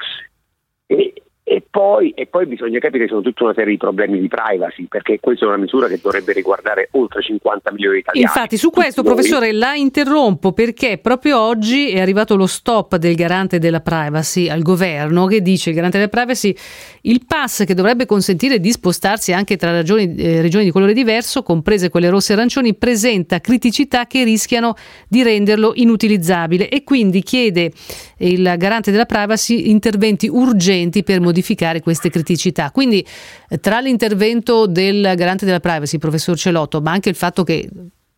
[0.85, 1.13] E,
[1.45, 4.85] e poi, e poi, bisogna capire che sono tutta una serie di problemi di privacy,
[4.85, 8.25] perché questa è una misura che dovrebbe riguardare oltre 50 milioni di italiani.
[8.25, 9.11] Infatti, su questo, Noi...
[9.13, 14.61] professore, la interrompo perché proprio oggi è arrivato lo stop del garante della privacy al
[14.61, 16.55] governo che dice il garante della privacy
[17.01, 21.43] il pass che dovrebbe consentire di spostarsi anche tra regioni, eh, regioni di colore diverso,
[21.43, 24.75] comprese quelle rosse e arancioni, presenta criticità che rischiano
[25.09, 27.73] di renderlo inutilizzabile e quindi chiede
[28.19, 31.32] il garante della privacy interventi urgenti per modificare
[31.81, 32.71] queste criticità.
[32.71, 33.05] Quindi
[33.49, 37.69] eh, tra l'intervento del garante della privacy, professor Celotto, ma anche il fatto che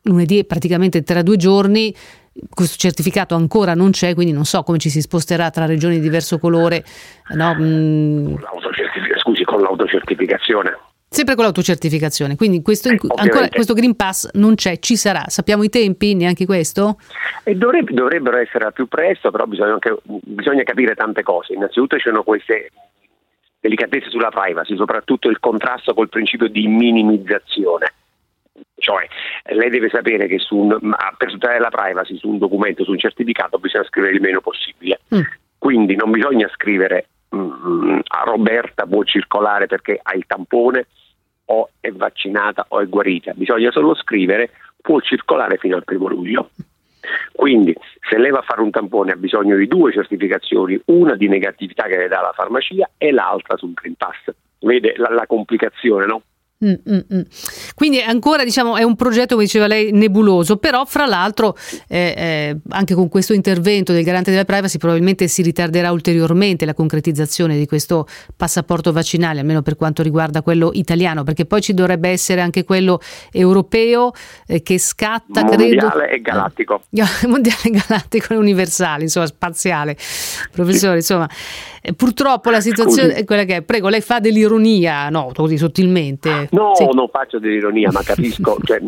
[0.04, 1.94] lunedì praticamente tra due giorni
[2.50, 6.02] questo certificato ancora non c'è, quindi non so come ci si sposterà tra regioni di
[6.02, 6.84] diverso colore.
[7.30, 7.56] No?
[7.58, 8.36] Mm.
[9.18, 10.78] Scusi, con l'autocertificazione.
[11.08, 15.24] Sempre con l'autocertificazione, quindi questo, eh, ancora, questo Green Pass non c'è, ci sarà.
[15.28, 16.98] Sappiamo i tempi, neanche questo?
[17.44, 21.54] E dovrebbe, dovrebbero essere al più presto, però bisogna, anche, bisogna capire tante cose.
[21.54, 22.70] Innanzitutto ci sono queste
[23.66, 27.94] delicatezze sulla privacy, soprattutto il contrasto col principio di minimizzazione.
[28.78, 29.08] Cioè,
[29.54, 30.78] lei deve sapere che un,
[31.18, 35.00] per tutelare la privacy su un documento, su un certificato, bisogna scrivere il meno possibile.
[35.14, 35.22] Mm.
[35.58, 40.86] Quindi non bisogna scrivere mm, a Roberta può circolare perché ha il tampone
[41.46, 46.52] o è vaccinata o è guarita, bisogna solo scrivere può circolare fino al primo luglio.
[47.34, 47.76] Quindi
[48.10, 51.84] se lei va a fare un tampone ha bisogno di due certificazioni, una di negatività
[51.84, 54.34] che le dà la farmacia e l'altra sul Green Pass.
[54.60, 56.22] Vede la, la complicazione, no?
[56.66, 57.22] Mm, mm, mm.
[57.76, 61.56] Quindi ancora diciamo è un progetto, come diceva lei, nebuloso, però fra l'altro
[61.88, 66.74] eh, eh, anche con questo intervento del garante della privacy probabilmente si ritarderà ulteriormente la
[66.74, 72.10] concretizzazione di questo passaporto vaccinale, almeno per quanto riguarda quello italiano, perché poi ci dovrebbe
[72.10, 73.00] essere anche quello
[73.32, 74.12] europeo
[74.48, 76.04] eh, che scatta, mondiale credo...
[76.04, 76.82] e galattico.
[77.28, 79.96] mondiale, galattico e universale, insomma, spaziale.
[80.52, 81.30] Professore, insomma,
[81.82, 83.22] eh, purtroppo la situazione Scusi.
[83.22, 83.62] è quella che è.
[83.62, 86.48] Prego, lei fa dell'ironia, no, così sottilmente.
[86.56, 86.88] No, sì.
[86.94, 88.80] non faccio dell'ironia, ma capisco, cioè,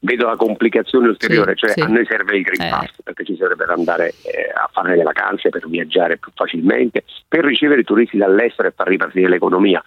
[0.00, 1.80] vedo la complicazione ulteriore, sì, cioè sì.
[1.80, 2.70] a noi serve il Green eh.
[2.70, 3.02] Pass eh.
[3.02, 7.44] perché ci serve per andare eh, a fare le vacanze, per viaggiare più facilmente, per
[7.44, 9.82] ricevere turisti dall'estero e far ripartire l'economia.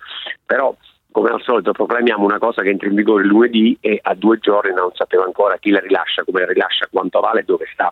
[0.46, 0.76] Però
[1.12, 4.74] come al solito proclamiamo una cosa che entra in vigore lunedì e a due giorni
[4.74, 7.92] non sappiamo ancora chi la rilascia, come la rilascia, quanto vale e dove sta.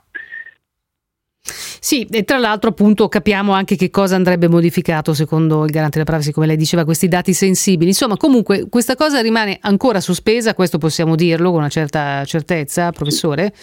[1.85, 6.09] Sì, e tra l'altro appunto capiamo anche che cosa andrebbe modificato secondo il garante della
[6.09, 7.91] privacy, come lei diceva, questi dati sensibili.
[7.91, 13.53] Insomma, comunque questa cosa rimane ancora sospesa, questo possiamo dirlo con una certa certezza, professore.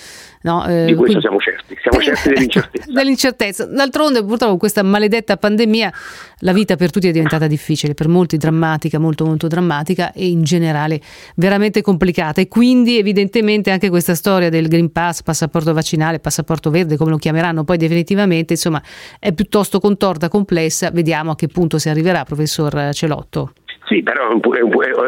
[0.43, 1.21] No, eh, Di questo quindi...
[1.21, 2.87] siamo certi, siamo certi dell'incertezza.
[2.93, 3.67] dell'incertezza.
[3.67, 5.93] D'altronde purtroppo con questa maledetta pandemia
[6.39, 10.45] la vita per tutti è diventata difficile, per molti drammatica, molto molto drammatica e in
[10.45, 11.01] generale
[11.37, 16.97] veramente complicata e quindi evidentemente anche questa storia del Green Pass, passaporto vaccinale, passaporto verde,
[16.97, 18.81] come lo chiameranno poi definitivamente, insomma
[19.19, 23.53] è piuttosto contorta, complessa, vediamo a che punto si arriverà, professor Celotto.
[23.87, 24.41] Sì, però è un,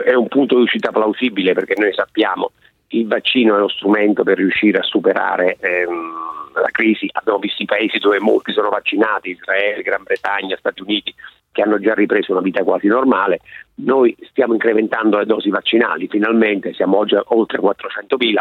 [0.04, 2.50] è un punto di uscita plausibile perché noi sappiamo
[2.98, 6.12] il vaccino è lo strumento per riuscire a superare ehm,
[6.54, 7.09] la crisi.
[7.12, 11.14] Abbiamo visto i paesi dove molti sono vaccinati, Israele, Gran Bretagna, Stati Uniti,
[11.50, 13.40] che hanno già ripreso una vita quasi normale.
[13.76, 18.38] Noi stiamo incrementando le dosi vaccinali, finalmente siamo oggi oltre 400.000,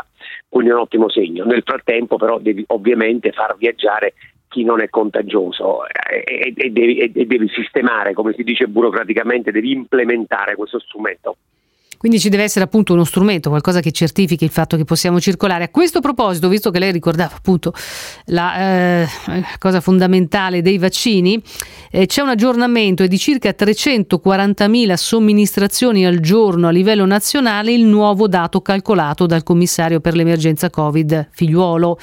[0.49, 1.45] quindi è un ottimo segno.
[1.45, 4.13] Nel frattempo però devi ovviamente far viaggiare
[4.47, 9.51] chi non è contagioso e, e, e, devi, e devi sistemare, come si dice burocraticamente,
[9.51, 11.37] devi implementare questo strumento.
[12.03, 15.63] Quindi ci deve essere appunto uno strumento, qualcosa che certifichi il fatto che possiamo circolare.
[15.63, 17.71] A questo proposito, visto che lei ricordava appunto
[18.25, 19.07] la eh,
[19.57, 21.41] cosa fondamentale dei vaccini,
[21.91, 28.27] eh, c'è un aggiornamento di circa 340.000 somministrazioni al giorno a livello nazionale, il nuovo
[28.27, 31.97] dato calcolato dal commissario per l'emergenza Covid Figliuolo,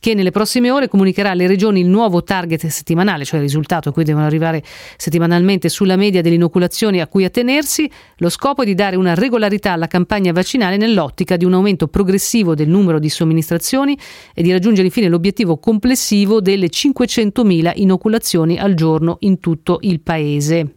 [0.00, 3.92] che nelle prossime ore comunicherà alle regioni il nuovo target settimanale, cioè il risultato a
[3.92, 4.62] cui devono arrivare
[4.96, 7.88] settimanalmente sulla media delle inoculazioni a cui attenersi.
[8.16, 11.88] Lo scopo è di dare una regolazione regolarità alla campagna vaccinale nell'ottica di un aumento
[11.88, 13.98] progressivo del numero di somministrazioni
[14.34, 20.76] e di raggiungere infine l'obiettivo complessivo delle 500.000 inoculazioni al giorno in tutto il paese.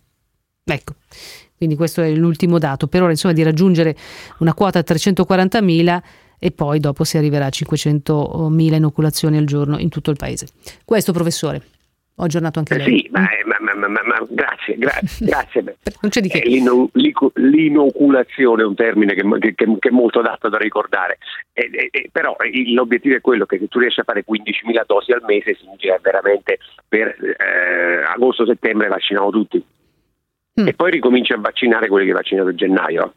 [0.63, 0.95] Ecco.
[1.55, 2.87] Quindi questo è l'ultimo dato.
[2.87, 3.95] Per ora insomma di raggiungere
[4.39, 5.99] una quota 340.000
[6.37, 10.47] e poi dopo si arriverà a 500.000 inoculazioni al giorno in tutto il paese.
[10.83, 11.61] Questo professore.
[12.15, 12.85] Ho aggiornato anche lei.
[12.85, 13.54] Sì, ma, ma,
[13.87, 15.61] ma, ma grazie, gra- grazie.
[16.01, 16.41] non c'è di che.
[16.45, 16.89] L'ino-
[17.33, 21.17] l'inoculazione è un termine che, che, che, è molto adatto da ricordare,
[21.53, 22.35] e, e, però
[22.73, 26.59] l'obiettivo è quello che se tu riesci a fare 15.000 dosi al mese significa veramente
[26.87, 29.63] per eh, agosto-settembre vacciniamo tutti.
[30.61, 30.67] Mm.
[30.67, 33.13] E poi ricominci a vaccinare quelli che hai vaccinato a gennaio.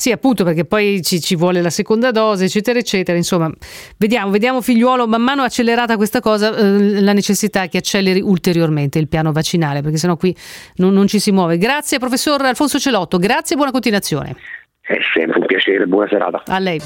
[0.00, 3.18] Sì, appunto, perché poi ci, ci, vuole la seconda dose, eccetera, eccetera.
[3.18, 3.50] Insomma,
[3.96, 9.08] vediamo, vediamo figliuolo, man mano accelerata questa cosa, eh, la necessità che acceleri ulteriormente il
[9.08, 10.32] piano vaccinale, perché sennò qui
[10.76, 11.58] non, non ci si muove.
[11.58, 14.36] Grazie, professor Alfonso Celotto, grazie e buona continuazione.
[14.80, 16.44] È sempre un piacere, buona serata.
[16.46, 16.80] A lei.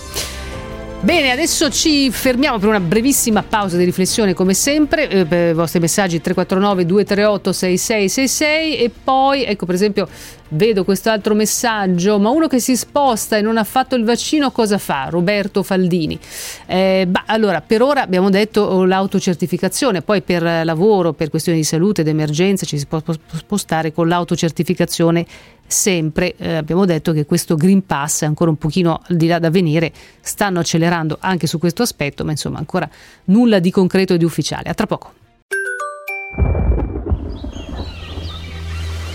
[1.03, 5.53] Bene, adesso ci fermiamo per una brevissima pausa di riflessione come sempre, eh, per i
[5.53, 10.09] vostri messaggi 349 238 6666 e poi, ecco per esempio,
[10.53, 14.79] vedo quest'altro messaggio, ma uno che si sposta e non ha fatto il vaccino cosa
[14.79, 15.09] fa?
[15.11, 16.19] Roberto Faldini.
[16.67, 21.65] Eh, bah, allora, per ora abbiamo detto oh, l'autocertificazione, poi per lavoro, per questioni di
[21.65, 23.03] salute ed emergenza ci si può
[23.35, 25.27] spostare con l'autocertificazione
[25.73, 29.39] sempre eh, abbiamo detto che questo Green Pass è ancora un pochino al di là
[29.39, 32.89] da venire, stanno accelerando anche su questo aspetto, ma insomma ancora
[33.27, 34.69] nulla di concreto e di ufficiale.
[34.69, 35.13] A tra poco.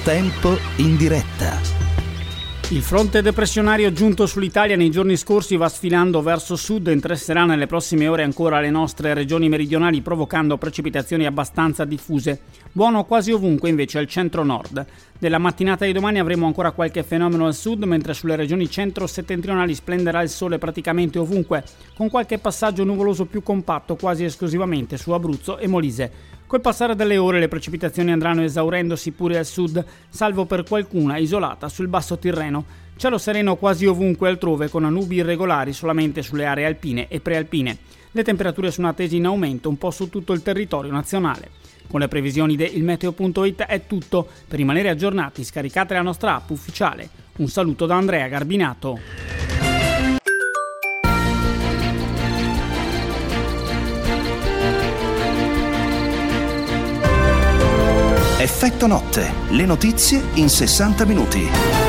[0.07, 1.59] Tempo in diretta.
[2.69, 7.67] Il fronte depressionario giunto sull'Italia nei giorni scorsi va sfilando verso sud e interesserà nelle
[7.67, 12.39] prossime ore ancora le nostre regioni meridionali provocando precipitazioni abbastanza diffuse.
[12.71, 14.85] Buono quasi ovunque invece al centro-nord.
[15.19, 20.21] Nella mattinata di domani avremo ancora qualche fenomeno al sud, mentre sulle regioni centro-settentrionali splenderà
[20.21, 21.65] il sole praticamente ovunque,
[21.95, 26.11] con qualche passaggio nuvoloso più compatto quasi esclusivamente su Abruzzo e Molise.
[26.47, 31.67] Col passare delle ore le precipitazioni andranno esaurendosi pure al sud, salvo per qualcuna isolata
[31.67, 32.63] sul basso Tirreno.
[32.95, 37.77] Cielo sereno quasi ovunque altrove con nubi irregolari solamente sulle aree alpine e prealpine.
[38.11, 41.49] Le temperature sono attese in aumento un po' su tutto il territorio nazionale.
[41.85, 44.25] Con le previsioni di ilmeteo.it è tutto.
[44.47, 47.09] Per rimanere aggiornati scaricate la nostra app ufficiale.
[47.39, 49.66] Un saluto da Andrea Garbinato.
[58.39, 61.86] Effetto notte, le notizie in 60 minuti.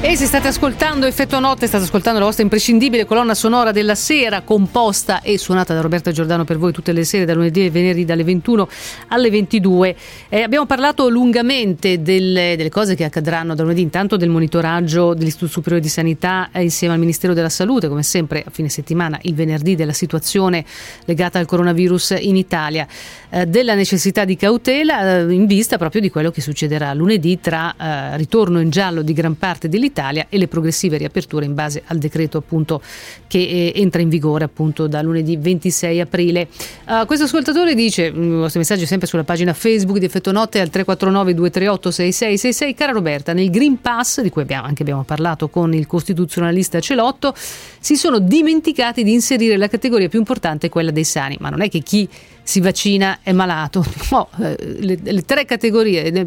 [0.00, 4.42] E se state ascoltando Effetto Notte, state ascoltando la vostra imprescindibile colonna sonora della sera,
[4.42, 8.04] composta e suonata da Roberta Giordano per voi tutte le sere, da lunedì e venerdì
[8.04, 8.68] dalle 21
[9.08, 9.96] alle 22.
[10.28, 15.50] Eh, abbiamo parlato lungamente delle, delle, cose che accadranno da lunedì, intanto del monitoraggio dell'Istituto
[15.50, 19.34] Superiore di Sanità eh, insieme al Ministero della Salute, come sempre a fine settimana, il
[19.34, 20.64] venerdì, della situazione
[21.06, 22.86] legata al coronavirus in Italia,
[23.30, 27.74] eh, della necessità di cautela eh, in vista proprio di quello che succederà lunedì tra
[27.76, 31.82] eh, ritorno in giallo di gran parte dell'Italia d'Italia e le progressive riaperture in base
[31.86, 32.80] al decreto appunto
[33.26, 36.48] che eh, entra in vigore appunto da lunedì 26 aprile.
[36.86, 40.60] Uh, questo ascoltatore dice, il vostro messaggio è sempre sulla pagina Facebook di Effetto Notte
[40.60, 45.48] al 349 238 6666, cara Roberta, nel Green Pass, di cui abbiamo, anche abbiamo parlato
[45.48, 51.04] con il costituzionalista Celotto, si sono dimenticati di inserire la categoria più importante, quella dei
[51.04, 52.08] sani, ma non è che chi
[52.48, 53.84] si vaccina è malato.
[54.10, 56.26] No, eh, le, le, tre categorie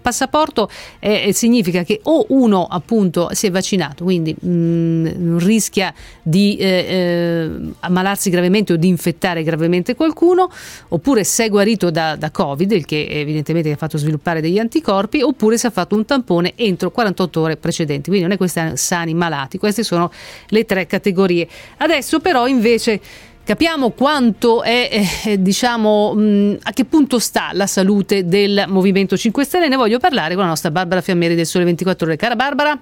[0.00, 0.70] passaporto
[1.00, 6.66] eh, significa che o uno appunto si è vaccinato, quindi mh, mm, rischia di eh,
[6.66, 10.48] eh, ammalarsi gravemente o di infettare gravemente qualcuno,
[10.88, 15.22] oppure se è guarito da, da Covid, il che evidentemente ha fatto sviluppare degli anticorpi,
[15.22, 18.10] oppure si è fatto un tampone entro 48 ore precedenti.
[18.10, 20.12] Quindi non è questi sani malati, queste sono
[20.48, 21.48] le tre categorie.
[21.78, 23.00] Adesso però invece
[23.44, 24.88] Capiamo quanto è,
[25.26, 29.66] eh, diciamo, mh, a che punto sta la salute del Movimento 5 Stelle.
[29.66, 32.16] Ne voglio parlare con la nostra Barbara Fiammeri del Sole 24 Ore.
[32.16, 32.80] Cara Barbara.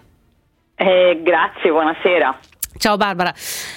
[0.75, 2.39] Eh, grazie, buonasera.
[2.77, 3.35] Ciao Barbara.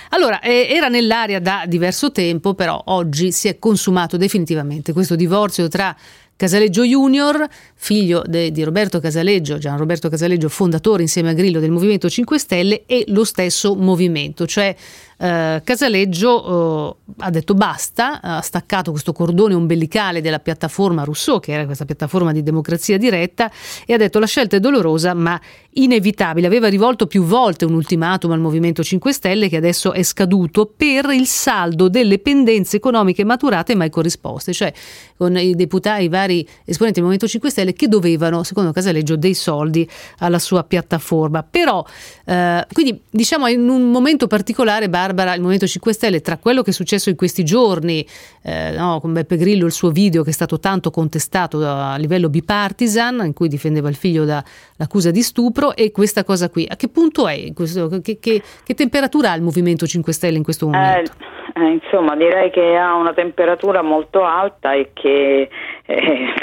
[0.09, 5.69] Allora, eh, era nell'aria da diverso tempo, però oggi si è consumato definitivamente questo divorzio
[5.69, 5.95] tra
[6.35, 11.71] Casaleggio Junior, figlio de, di Roberto Casaleggio, Gian Roberto Casaleggio, fondatore insieme a Grillo del
[11.71, 14.75] Movimento 5 Stelle, e lo stesso movimento, cioè
[15.17, 21.53] eh, Casaleggio eh, ha detto basta, ha staccato questo cordone ombelicale della piattaforma Rousseau, che
[21.53, 23.51] era questa piattaforma di democrazia diretta,
[23.85, 25.39] e ha detto la scelta è dolorosa ma
[25.75, 26.47] inevitabile.
[26.47, 31.05] Aveva rivolto più volte un ultimatum al Movimento 5 Stelle che adesso è scaduto per
[31.11, 34.73] il saldo delle pendenze economiche maturate mai corrisposte, cioè
[35.15, 39.33] con i deputati, i vari esponenti del Movimento 5 Stelle che dovevano, secondo Casaleggio, dei
[39.33, 39.87] soldi
[40.19, 41.43] alla sua piattaforma.
[41.43, 41.85] Però,
[42.25, 46.61] eh, quindi diciamo in un momento particolare Barbara Barbara, il Movimento 5 Stelle, tra quello
[46.61, 48.05] che è successo in questi giorni,
[48.41, 52.29] eh, no, con Beppe Grillo, il suo video che è stato tanto contestato a livello
[52.29, 56.87] bipartisan, in cui difendeva il figlio dall'accusa di stupro, e questa cosa qui, a che
[56.87, 57.51] punto è?
[57.53, 61.11] Questo, che, che, che, temperatura ha il Movimento 5 Stelle in questo momento?
[61.11, 65.49] Eh, eh, insomma, direi che ha una temperatura molto alta e che
[65.85, 66.33] eh,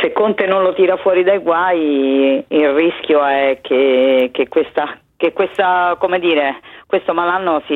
[0.00, 5.34] se Conte non lo tira fuori dai guai, il rischio è che, che questa, che
[5.34, 7.74] questa come dire, questo malanno si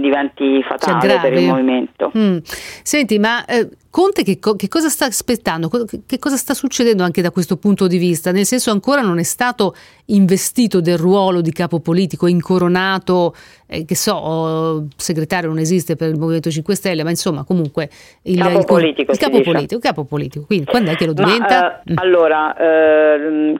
[0.00, 2.12] diventi fatale per il movimento.
[2.16, 2.36] Mm.
[2.44, 5.68] Senti, ma eh, Conte che, co- che, cosa sta aspettando?
[5.68, 8.30] Che cosa sta succedendo anche da questo punto di vista?
[8.30, 9.74] Nel senso ancora non è stato
[10.06, 13.34] investito del ruolo di capo politico, incoronato,
[13.66, 17.88] eh, che so, segretario non esiste per il Movimento 5 Stelle, ma insomma comunque
[18.24, 19.12] il capo il, politico.
[19.12, 20.44] Il capo politico, capo politico.
[20.44, 21.60] Quindi quando è che lo diventa?
[21.60, 21.96] Ma, eh, mm.
[21.96, 23.54] Allora, eh,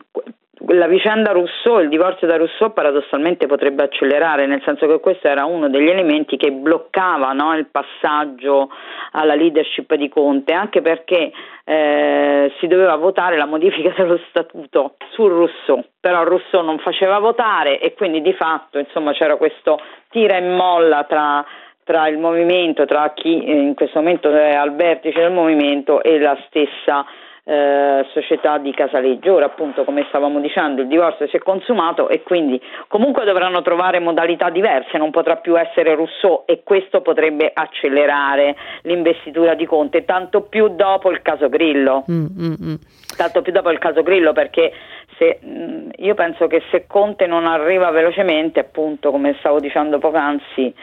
[0.68, 5.44] la vicenda Rousseau, il divorzio da Rousseau paradossalmente potrebbe accelerare, nel senso che questo era
[5.44, 8.70] uno degli elementi che bloccava no, il passaggio
[9.12, 11.30] alla leadership di Conte, anche perché
[11.64, 17.78] eh, si doveva votare la modifica dello statuto su Rousseau, però Rousseau non faceva votare
[17.78, 19.78] e quindi di fatto insomma, c'era questo
[20.10, 21.44] tira e molla tra
[21.86, 26.18] tra il movimento, tra chi eh, in questo momento è al vertice del movimento e
[26.18, 27.06] la stessa
[27.49, 29.34] eh, società di Casaleggio.
[29.34, 34.01] Ora appunto come stavamo dicendo il divorzio si è consumato e quindi comunque dovranno trovare
[34.01, 40.42] modalità diverse, non potrà più essere Rousseau e questo potrebbe accelerare l'investitura di Conte, tanto
[40.42, 42.05] più dopo il caso Grillo.
[42.11, 42.74] Mm, mm, mm.
[43.16, 44.72] Tanto più dopo il caso Grillo perché
[45.16, 50.74] se, mm, io penso che se Conte non arriva velocemente, appunto come stavo dicendo poc'anzi,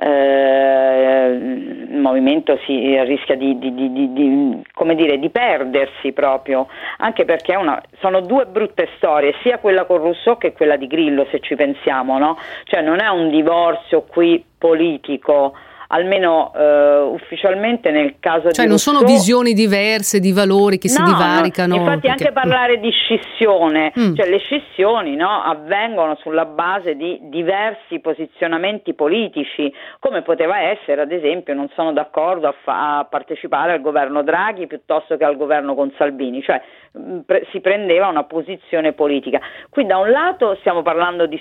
[0.00, 1.28] eh,
[1.90, 6.66] il movimento si rischia di, di, di, di, dire, di perdersi proprio,
[6.98, 11.26] anche perché una, sono due brutte storie, sia quella con Rousseau che quella di Grillo,
[11.30, 12.38] se ci pensiamo, no?
[12.64, 15.54] Cioè non è un divorzio qui politico
[15.92, 20.88] almeno eh, ufficialmente nel caso cioè di non Rousseau, sono visioni diverse di valori che
[20.88, 21.74] si No, divaricano.
[21.74, 24.14] no, infatti perché- anche parlare di scissione, Mm.
[24.14, 31.12] cioè le scissioni no, avvengono sulla base di diversi posizionamenti politici, come poteva essere ad
[31.12, 35.74] esempio non sono d'accordo a, fa- a partecipare al governo Draghi piuttosto che al governo
[35.74, 36.60] con Salvini, cioè
[36.92, 39.40] mh, pre- si prendeva una posizione politica.
[39.68, 41.40] Qui da un lato stiamo parlando di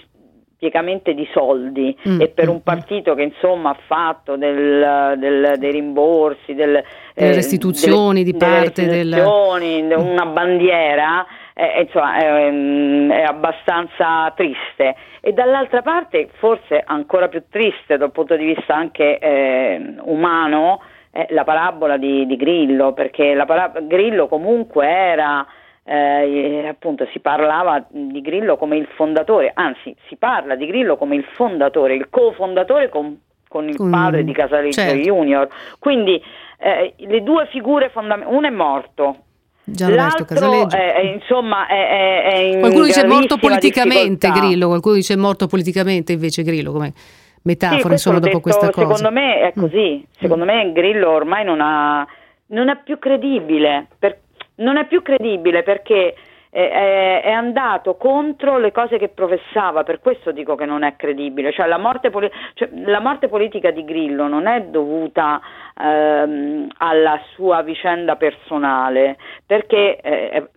[0.60, 5.54] praticamente di soldi Mm, e per mm, un partito che insomma ha fatto del- del-
[5.58, 6.84] dei rimborsi, del,
[7.14, 13.10] Delle eh, restituzioni di delle parte del- restituzioni, de- una bandiera, eh, insomma è, mm,
[13.12, 14.96] è abbastanza triste.
[15.22, 20.82] E dall'altra parte forse ancora più triste dal punto di vista anche eh, umano
[21.12, 25.46] è la parabola di, di Grillo perché la para- Grillo comunque era
[25.92, 31.16] eh, appunto si parlava di Grillo come il fondatore, anzi si parla di Grillo come
[31.16, 34.96] il fondatore, il cofondatore con, con il Con- padre di Casaleggio certo.
[35.02, 35.48] Junior.
[35.80, 36.22] Quindi
[36.60, 39.18] eh, le due figure fondamentali, uno è morto.
[39.64, 40.76] Gianroberto Casaleggio.
[40.76, 44.40] è, insomma è, è- è in Qualcuno dice morto politicamente difficoltà.
[44.40, 47.02] Grillo, qualcuno dice morto politicamente invece Grillo come Sì,
[47.44, 48.86] metafora insomma l'ho dopo detto, questa cosa.
[48.88, 48.96] Mm.
[48.96, 50.06] Secondo me è così.
[50.20, 52.06] Secondo me Grillo ormai non ha
[52.48, 53.88] non è più credibile.
[54.00, 54.18] per-
[54.60, 56.16] non è più credibile perché
[56.50, 60.96] è, è- è andato contro le cose che professava, per questo dico che non è
[60.96, 61.52] credibile.
[61.52, 62.12] Cioè la morte,
[62.54, 65.40] cioè, la morte politica di Grillo non è dovuta
[65.80, 70.50] ehm, alla sua vicenda personale, perché eh,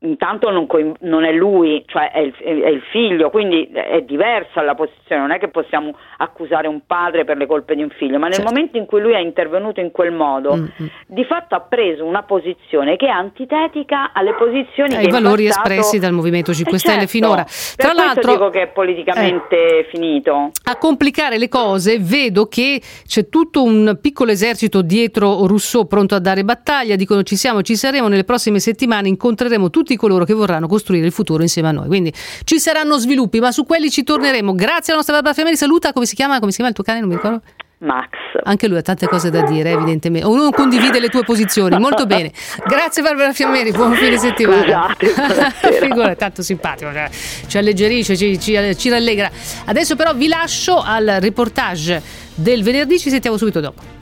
[0.00, 4.62] intanto non, coin- non è lui, cioè è il, è il figlio, quindi è diversa
[4.62, 8.18] la posizione, non è che possiamo accusare un padre per le colpe di un figlio,
[8.18, 8.50] ma nel Certo.
[8.52, 10.86] momento in cui lui è intervenuto in quel modo, Mm, mm.
[11.06, 15.98] di fatto ha preso una posizione che è antitetica alle posizioni Ai valori passato- espressi
[15.98, 17.44] dal Movimento 5 Eh, Stelle certo, finora.
[17.76, 20.50] Tra l'altro, dico che è politicamente finito.
[20.64, 26.18] a complicare le cose vedo che c'è tutto un piccolo esercito dietro Rousseau pronto a
[26.18, 30.66] dare battaglia, dicono ci siamo, ci saremo, nelle prossime settimane incontreremo tutti coloro che vorranno
[30.66, 32.12] costruire il futuro insieme a noi, quindi
[32.44, 34.54] ci saranno sviluppi, ma su quelli ci torneremo.
[34.54, 37.00] Grazie alla nostra Barbara Fiameri, saluta, come si chiama, come si chiama il tuo cane,
[37.00, 37.42] non mi ricordo.
[37.80, 38.08] Max.
[38.42, 40.26] Anche lui ha tante cose da dire, evidentemente.
[40.26, 42.30] Ognuno condivide le tue posizioni, molto bene.
[42.66, 44.94] Grazie Barbara Fiammeri, buon fine settimana.
[45.00, 45.50] Buonasera.
[45.80, 47.08] Figura, tanto simpatico, cioè,
[47.46, 49.30] ci alleggerisce, ci, ci- ci rallegra.
[49.64, 52.02] Adesso però vi lascio al reportage
[52.34, 53.99] del venerdì, ci sentiamo subito dopo.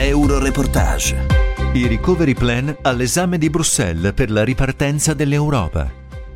[0.00, 1.26] Euroreportage.
[1.72, 5.90] I recovery plan all'esame di Bruxelles per la ripartenza dell'Europa.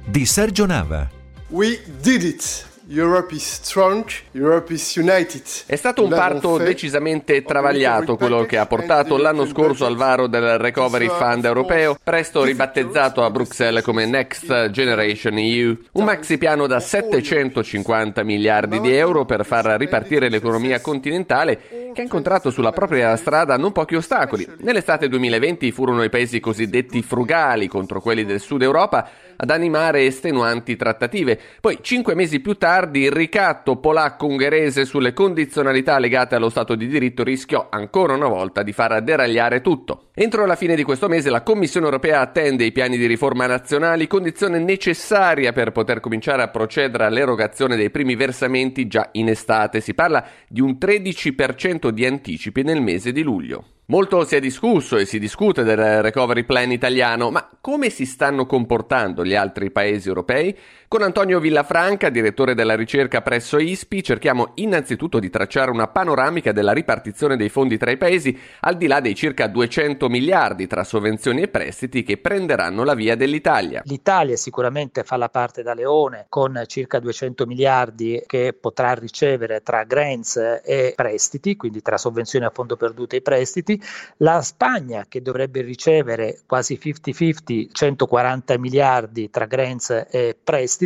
[0.05, 1.09] Di Sergio Nava.
[1.49, 2.72] We did it.
[2.89, 5.43] Europe is strong, Europe is united.
[5.67, 10.59] È stato un parto decisamente travagliato quello che ha portato l'anno scorso al varo del
[10.59, 16.81] Recovery Fund europeo, presto ribattezzato a Bruxelles come Next Generation EU, un maxi piano da
[16.81, 23.57] 750 miliardi di euro per far ripartire l'economia continentale che ha incontrato sulla propria strada
[23.57, 24.49] non pochi ostacoli.
[24.59, 29.09] Nell'estate 2020 furono i paesi cosiddetti frugali contro quelli del sud Europa
[29.43, 31.39] ad animare estenuanti trattative.
[31.61, 37.25] Poi, cinque mesi più tardi, il ricatto polacco-ungherese sulle condizionalità legate allo Stato di diritto
[37.25, 40.11] rischiò ancora una volta di far deragliare tutto.
[40.15, 44.07] Entro la fine di questo mese la Commissione europea attende i piani di riforma nazionali,
[44.07, 49.81] condizione necessaria per poter cominciare a procedere all'erogazione dei primi versamenti già in estate.
[49.81, 53.65] Si parla di un 13% di anticipi nel mese di luglio.
[53.93, 58.47] Molto si è discusso e si discute del recovery plan italiano, ma come si stanno
[58.47, 60.57] comportando gli altri paesi europei?
[60.93, 66.73] Con Antonio Villafranca, direttore della ricerca presso ISPI, cerchiamo innanzitutto di tracciare una panoramica della
[66.73, 71.41] ripartizione dei fondi tra i paesi, al di là dei circa 200 miliardi tra sovvenzioni
[71.41, 73.81] e prestiti che prenderanno la via dell'Italia.
[73.87, 79.85] L'Italia sicuramente fa la parte da leone con circa 200 miliardi che potrà ricevere tra
[79.85, 83.83] grants e prestiti, quindi tra sovvenzioni a fondo perduto e prestiti.
[84.19, 90.81] La Spagna che dovrebbe ricevere quasi 50-50, 140 miliardi tra grants e prestiti,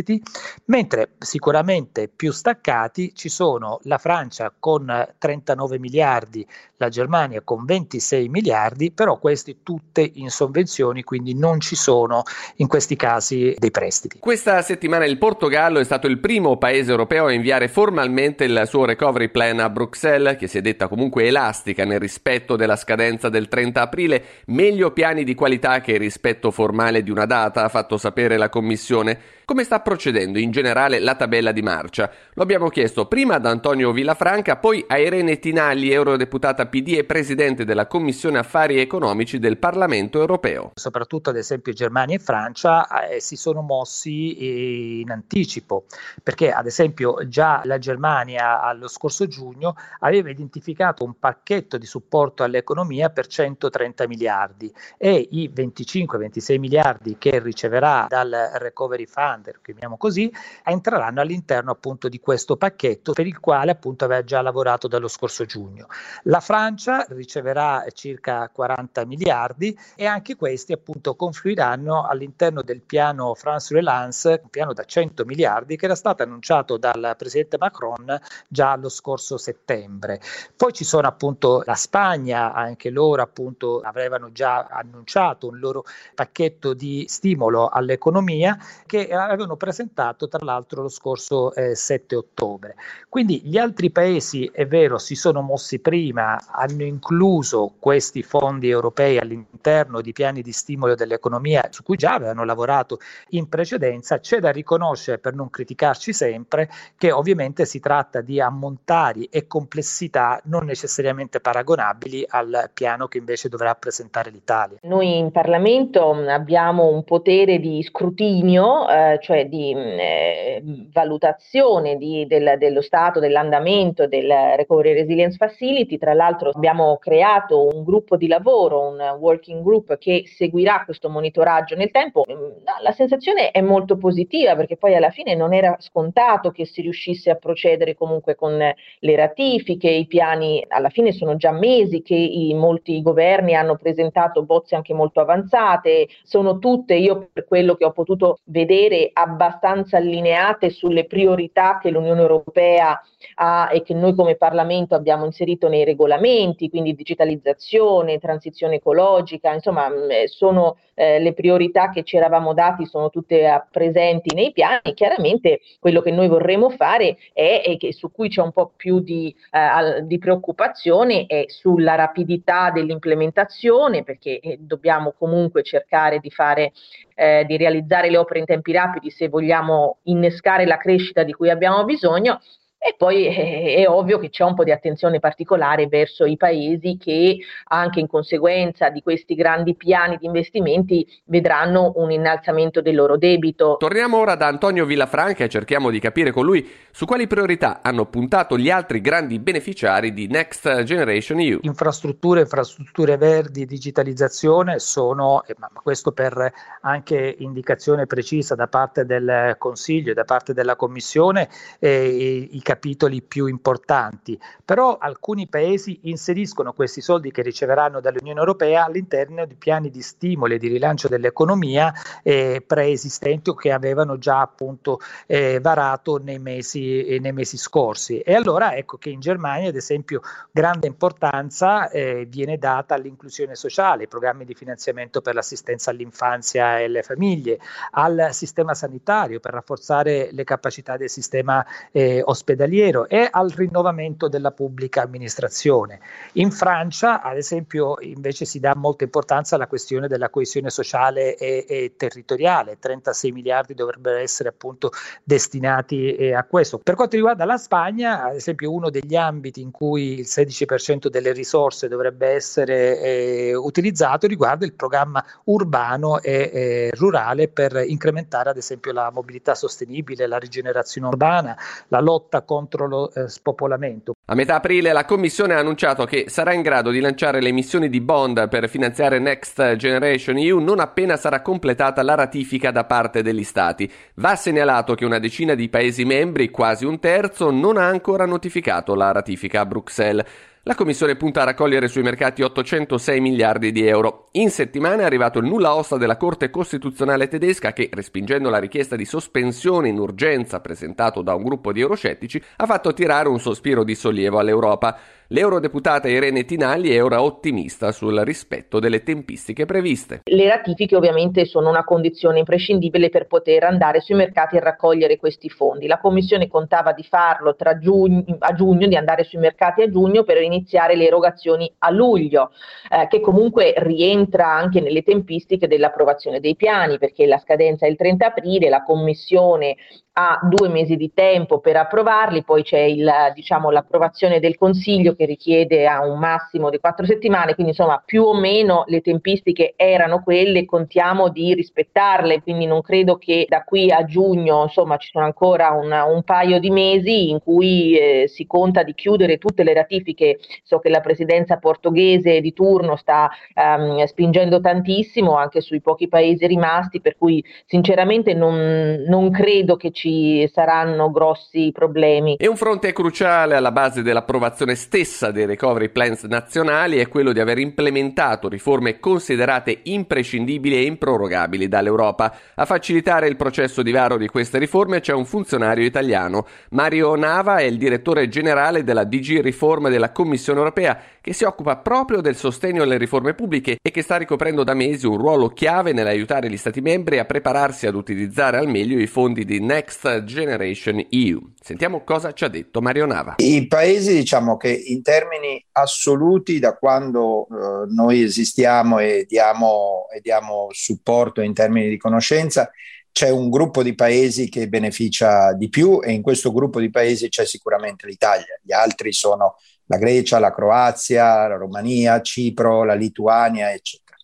[0.65, 6.45] mentre sicuramente più staccati ci sono la Francia con 39 miliardi,
[6.77, 12.23] la Germania con 26 miliardi, però questi tutte in sovvenzioni, quindi non ci sono
[12.57, 14.19] in questi casi dei prestiti.
[14.19, 18.85] Questa settimana il Portogallo è stato il primo paese europeo a inviare formalmente il suo
[18.85, 23.47] recovery plan a Bruxelles, che si è detta comunque elastica nel rispetto della scadenza del
[23.47, 28.37] 30 aprile, meglio piani di qualità che rispetto formale di una data, ha fatto sapere
[28.37, 29.19] la Commissione.
[29.49, 32.11] Come sta procedendo in generale la tabella di marcia?
[32.33, 37.63] Lo abbiamo chiesto prima ad Antonio Villafranca, poi a Irene Tinalli, eurodeputata PD e presidente
[37.63, 40.71] della Commissione Affari Economici del Parlamento europeo.
[40.75, 45.85] Soprattutto ad esempio Germania e Francia eh, si sono mossi eh, in anticipo,
[46.21, 52.43] perché ad esempio già la Germania allo scorso giugno aveva identificato un pacchetto di supporto
[52.43, 59.97] all'economia per 130 miliardi e i 25-26 miliardi che riceverà dal Recovery Fund standard, chiamiamo
[59.97, 60.31] così,
[60.63, 65.45] entreranno all'interno appunto di questo pacchetto per il quale appunto aveva già lavorato dallo scorso
[65.45, 65.87] giugno.
[66.23, 73.73] La Francia riceverà circa 40 miliardi e anche questi appunto confluiranno all'interno del piano France
[73.73, 78.89] Relance, un piano da 100 miliardi che era stato annunciato dal presidente Macron già lo
[78.89, 80.19] scorso settembre.
[80.55, 85.83] Poi ci sono appunto la Spagna, anche loro appunto avevano già annunciato un loro
[86.15, 92.75] pacchetto di stimolo all'economia che avevano presentato tra l'altro lo scorso eh, 7 ottobre.
[93.09, 99.17] Quindi gli altri paesi, è vero, si sono mossi prima, hanno incluso questi fondi europei
[99.17, 102.99] all'interno di piani di stimolo dell'economia su cui già avevano lavorato
[103.29, 104.19] in precedenza.
[104.19, 110.39] C'è da riconoscere, per non criticarci sempre, che ovviamente si tratta di ammontari e complessità
[110.45, 114.77] non necessariamente paragonabili al piano che invece dovrà presentare l'Italia.
[114.83, 120.61] Noi in Parlamento abbiamo un potere di scrutinio eh, cioè di mm, eh,
[120.91, 125.97] valutazione di, del, dello stato dell'andamento del Recovery Resilience Facility.
[125.97, 131.75] Tra l'altro abbiamo creato un gruppo di lavoro, un working group che seguirà questo monitoraggio
[131.75, 132.25] nel tempo.
[132.29, 136.81] Mm, la sensazione è molto positiva perché poi alla fine non era scontato che si
[136.81, 142.15] riuscisse a procedere comunque con le ratifiche, i piani alla fine sono già mesi che
[142.15, 147.85] i, molti governi hanno presentato bozze anche molto avanzate, sono tutte, io per quello che
[147.85, 153.01] ho potuto vedere, abbastanza allineate sulle priorità che l'Unione Europea
[153.35, 159.89] ha e che noi come Parlamento abbiamo inserito nei regolamenti, quindi digitalizzazione, transizione ecologica, insomma
[159.89, 164.51] mm, eh, sono eh, le priorità che ci eravamo dati, sono tutte eh, presenti nei
[164.51, 164.93] piani.
[164.93, 168.99] Chiaramente quello che noi vorremmo fare è, e che su cui c'è un po' più
[168.99, 176.71] di, eh, di preoccupazione è sulla rapidità dell'implementazione, perché eh, dobbiamo comunque cercare di fare
[177.19, 181.49] eh, di realizzare le opere in tempi rapidi se vogliamo innescare la crescita di cui
[181.49, 182.39] abbiamo bisogno
[182.79, 186.97] e poi è, è, ovvio che c'è un po' di attenzione particolare verso i paesi
[186.97, 193.17] che anche in conseguenza di questi grandi piani di investimenti vedranno un innalzamento del loro
[193.17, 193.77] debito.
[193.79, 198.05] Torniamo ora da Antonio Villafranca e cerchiamo di capire con lui su quali priorità hanno
[198.05, 201.59] puntato gli altri grandi beneficiari di Next Generation EU.
[201.61, 210.11] Infrastrutture, infrastrutture verdi, digitalizzazione sono, ma questo per anche indicazione precisa da parte del Consiglio
[210.11, 211.49] e da parte della Commissione,
[211.79, 218.83] eh, i capitoli più importanti, però alcuni paesi inseriscono questi soldi che riceveranno dall'Unione Europea
[218.83, 221.93] all'interno di piani di stimolo e di rilancio dell'economia
[222.23, 228.19] eh, preesistenti o che avevano già appunto eh, varato nei mesi, eh, nei mesi, scorsi.
[228.19, 230.19] E allora ecco che in Germania, ad esempio,
[230.51, 236.83] grande importanza eh, viene data all'inclusione sociale, ai programmi di finanziamento per l'assistenza all'infanzia e
[236.83, 237.59] alle famiglie,
[237.91, 244.27] al sistema sanitario per rafforzare le capacità del sistema eh, ospedaliero ospedaliero e al rinnovamento
[244.27, 245.99] della pubblica amministrazione.
[246.33, 251.65] In Francia, ad esempio, invece si dà molta importanza alla questione della coesione sociale e,
[251.67, 254.91] e territoriale, 36 miliardi dovrebbero essere appunto
[255.23, 256.79] destinati eh, a questo.
[256.79, 261.31] Per quanto riguarda la Spagna, ad esempio, uno degli ambiti in cui il 16% delle
[261.31, 268.57] risorse dovrebbe essere eh, utilizzato riguarda il programma urbano e eh, rurale per incrementare ad
[268.57, 271.55] esempio la mobilità sostenibile, la rigenerazione urbana,
[271.89, 274.13] la lotta contro lo eh, spopolamento.
[274.25, 277.89] A metà aprile la Commissione ha annunciato che sarà in grado di lanciare le emissioni
[277.89, 283.21] di bond per finanziare Next Generation EU non appena sarà completata la ratifica da parte
[283.21, 283.91] degli Stati.
[284.15, 288.95] Va segnalato che una decina di Paesi membri, quasi un terzo, non ha ancora notificato
[288.95, 290.25] la ratifica a Bruxelles.
[290.67, 294.27] La Commissione punta a raccogliere sui mercati 806 miliardi di euro.
[294.31, 298.97] In settimana è arrivato il nulla osta della Corte Costituzionale tedesca che, respingendo la richiesta
[298.97, 303.85] di sospensione in urgenza presentato da un gruppo di euroscettici, ha fatto tirare un sospiro
[303.85, 304.99] di sollievo all'Europa.
[305.29, 310.21] L'eurodeputata Irene Tinalli è ora ottimista sul rispetto delle tempistiche previste.
[310.23, 315.49] Le ratifiche ovviamente sono una condizione imprescindibile per poter andare sui mercati e raccogliere questi
[315.49, 315.85] fondi.
[315.85, 320.41] La Commissione contava di farlo giugno, a giugno, di andare sui mercati a giugno per
[320.41, 322.51] iniziare le erogazioni a luglio,
[322.89, 327.97] eh, che comunque rientra anche nelle tempistiche dell'approvazione dei piani, perché la scadenza è il
[327.97, 329.75] 30 aprile, la Commissione
[330.19, 335.25] ha due mesi di tempo per approvarli, poi c'è il, diciamo, l'approvazione del Consiglio che
[335.25, 340.21] richiede a un massimo di quattro settimane, quindi insomma più o meno le tempistiche erano
[340.23, 345.25] quelle, contiamo di rispettarle, quindi non credo che da qui a giugno insomma ci sono
[345.25, 349.73] ancora una, un paio di mesi in cui eh, si conta di chiudere tutte le
[349.73, 356.07] ratifiche, so che la presidenza portoghese di turno sta um, spingendo tantissimo anche sui pochi
[356.07, 362.35] paesi rimasti, per cui sinceramente non, non credo che ci saranno grossi problemi.
[362.35, 367.39] E un fronte cruciale alla base dell'approvazione stessa dei recovery plans nazionali è quello di
[367.39, 372.35] aver implementato riforme considerate imprescindibili e improrogabili dall'Europa.
[372.55, 376.45] A facilitare il processo di varo di queste riforme c'è un funzionario italiano.
[376.71, 381.77] Mario Nava è il direttore generale della DG Riforma della Commissione europea che si occupa
[381.77, 385.93] proprio del sostegno alle riforme pubbliche e che sta ricoprendo da mesi un ruolo chiave
[385.93, 391.05] nell'aiutare gli Stati membri a prepararsi ad utilizzare al meglio i fondi di Next Generation
[391.09, 391.39] EU.
[391.59, 393.35] Sentiamo cosa ci ha detto Mario Nava.
[393.37, 400.19] I paesi, diciamo che in termini assoluti, da quando eh, noi esistiamo e diamo, e
[400.19, 402.69] diamo supporto in termini di conoscenza,
[403.11, 407.29] c'è un gruppo di paesi che beneficia di più e in questo gruppo di paesi
[407.29, 408.59] c'è sicuramente l'Italia.
[408.61, 414.17] Gli altri sono la Grecia, la Croazia, la Romania, Cipro, la Lituania, eccetera.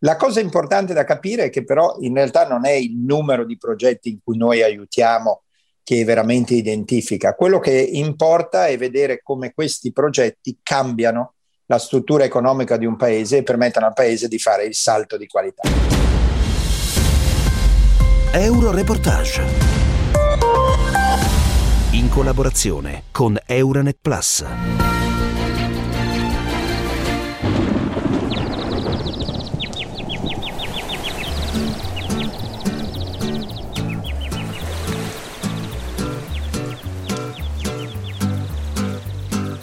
[0.00, 3.56] La cosa importante da capire è che però in realtà non è il numero di
[3.56, 5.43] progetti in cui noi aiutiamo
[5.84, 7.34] che veramente identifica.
[7.34, 11.34] Quello che importa è vedere come questi progetti cambiano
[11.66, 15.26] la struttura economica di un paese e permettono al paese di fare il salto di
[15.26, 15.62] qualità.
[18.32, 19.42] Euro Reportage
[21.92, 24.93] in collaborazione con Euronet Plus.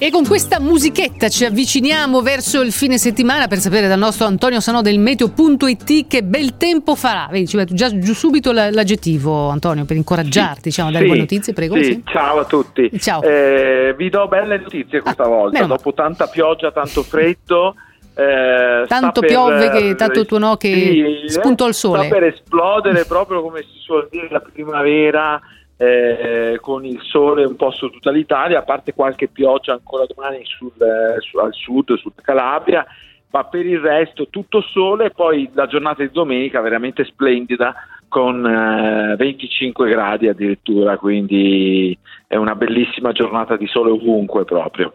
[0.03, 4.59] E con questa musichetta ci avviciniamo verso il fine settimana per sapere dal nostro Antonio
[4.59, 7.27] Sanò del meteo.it che bel tempo farà.
[7.29, 11.09] Vedi, ci metto già giù subito l'aggettivo, Antonio, per incoraggiarti, sì, diciamo, a dare sì,
[11.09, 11.75] buone notizie, prego.
[11.75, 12.03] Sì, sì.
[12.05, 12.89] ciao a tutti.
[12.97, 13.21] Ciao.
[13.21, 15.65] Eh, vi do belle notizie questa ah, volta.
[15.65, 17.75] Dopo tanta pioggia, tanto freddo.
[18.15, 22.07] Eh, tanto piove per, che tanto tu no che sì, spunto al sole.
[22.07, 25.39] Sta per esplodere proprio come si suol dire la primavera
[25.82, 30.45] eh, con il sole un po' su tutta l'Italia, a parte qualche pioggia ancora domani
[30.45, 32.86] sul, eh, su, al sud, sul Calabria,
[33.32, 37.73] ma per il resto tutto sole e poi la giornata di domenica veramente splendida
[38.12, 41.97] con eh, 25 gradi addirittura, quindi
[42.28, 44.91] è una bellissima giornata di sole ovunque proprio.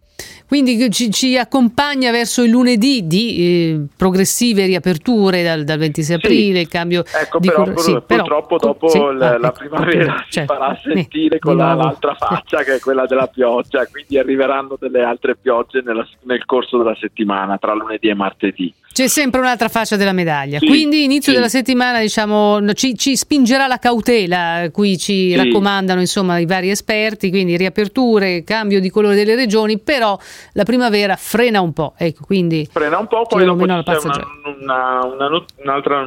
[0.47, 6.57] Quindi ci, ci accompagna verso il lunedì di eh, progressive riaperture dal, dal 26 aprile,
[6.57, 6.61] sì.
[6.61, 9.59] il cambio ecco, di però, cor- sì, purtroppo però, dopo sì, la, ah, la ecco,
[9.59, 10.55] primavera si certo.
[10.55, 15.37] farà sentire con la, l'altra faccia che è quella della pioggia, quindi arriveranno delle altre
[15.37, 18.75] piogge nella, nel corso della settimana tra lunedì e martedì.
[18.97, 23.77] C'è sempre un'altra faccia della medaglia, quindi inizio della settimana diciamo, ci, ci, spingerà la
[23.77, 29.79] cautela, qui ci raccomandano insomma i vari esperti, quindi riaperture, cambio di colore delle regioni,
[29.79, 30.19] però
[30.55, 34.27] la primavera frena un po', ecco, quindi frena un po', poi dopo c'è una,
[34.61, 36.03] una, una, un'altra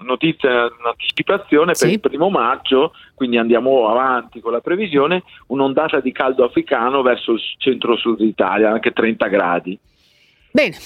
[0.00, 0.50] notizia,
[0.80, 1.92] un'anticipazione per sì.
[1.92, 7.40] il primo maggio, quindi andiamo avanti con la previsione, un'ondata di caldo africano verso il
[7.56, 9.78] centro-sud d'Italia, anche 30 gradi.
[10.50, 10.76] Bene.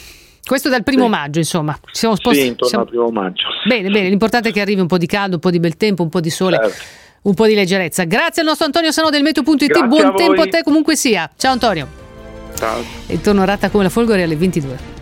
[0.46, 1.10] Questo dal primo sì.
[1.10, 1.76] maggio, insomma.
[1.90, 2.84] Siamo sposti- sì, intorno siamo...
[2.84, 3.46] al primo maggio.
[3.66, 6.02] Bene, bene, l'importante è che arrivi un po' di caldo, un po' di bel tempo,
[6.02, 6.56] un po' di sole.
[6.56, 8.04] Certo un po' di leggerezza.
[8.04, 11.28] Grazie al nostro Antonio Sano del Meteo.it, buon a tempo a te comunque sia.
[11.36, 11.88] Ciao Antonio.
[12.56, 12.82] Ciao.
[13.06, 14.95] E torno rata come la folgore alle 22.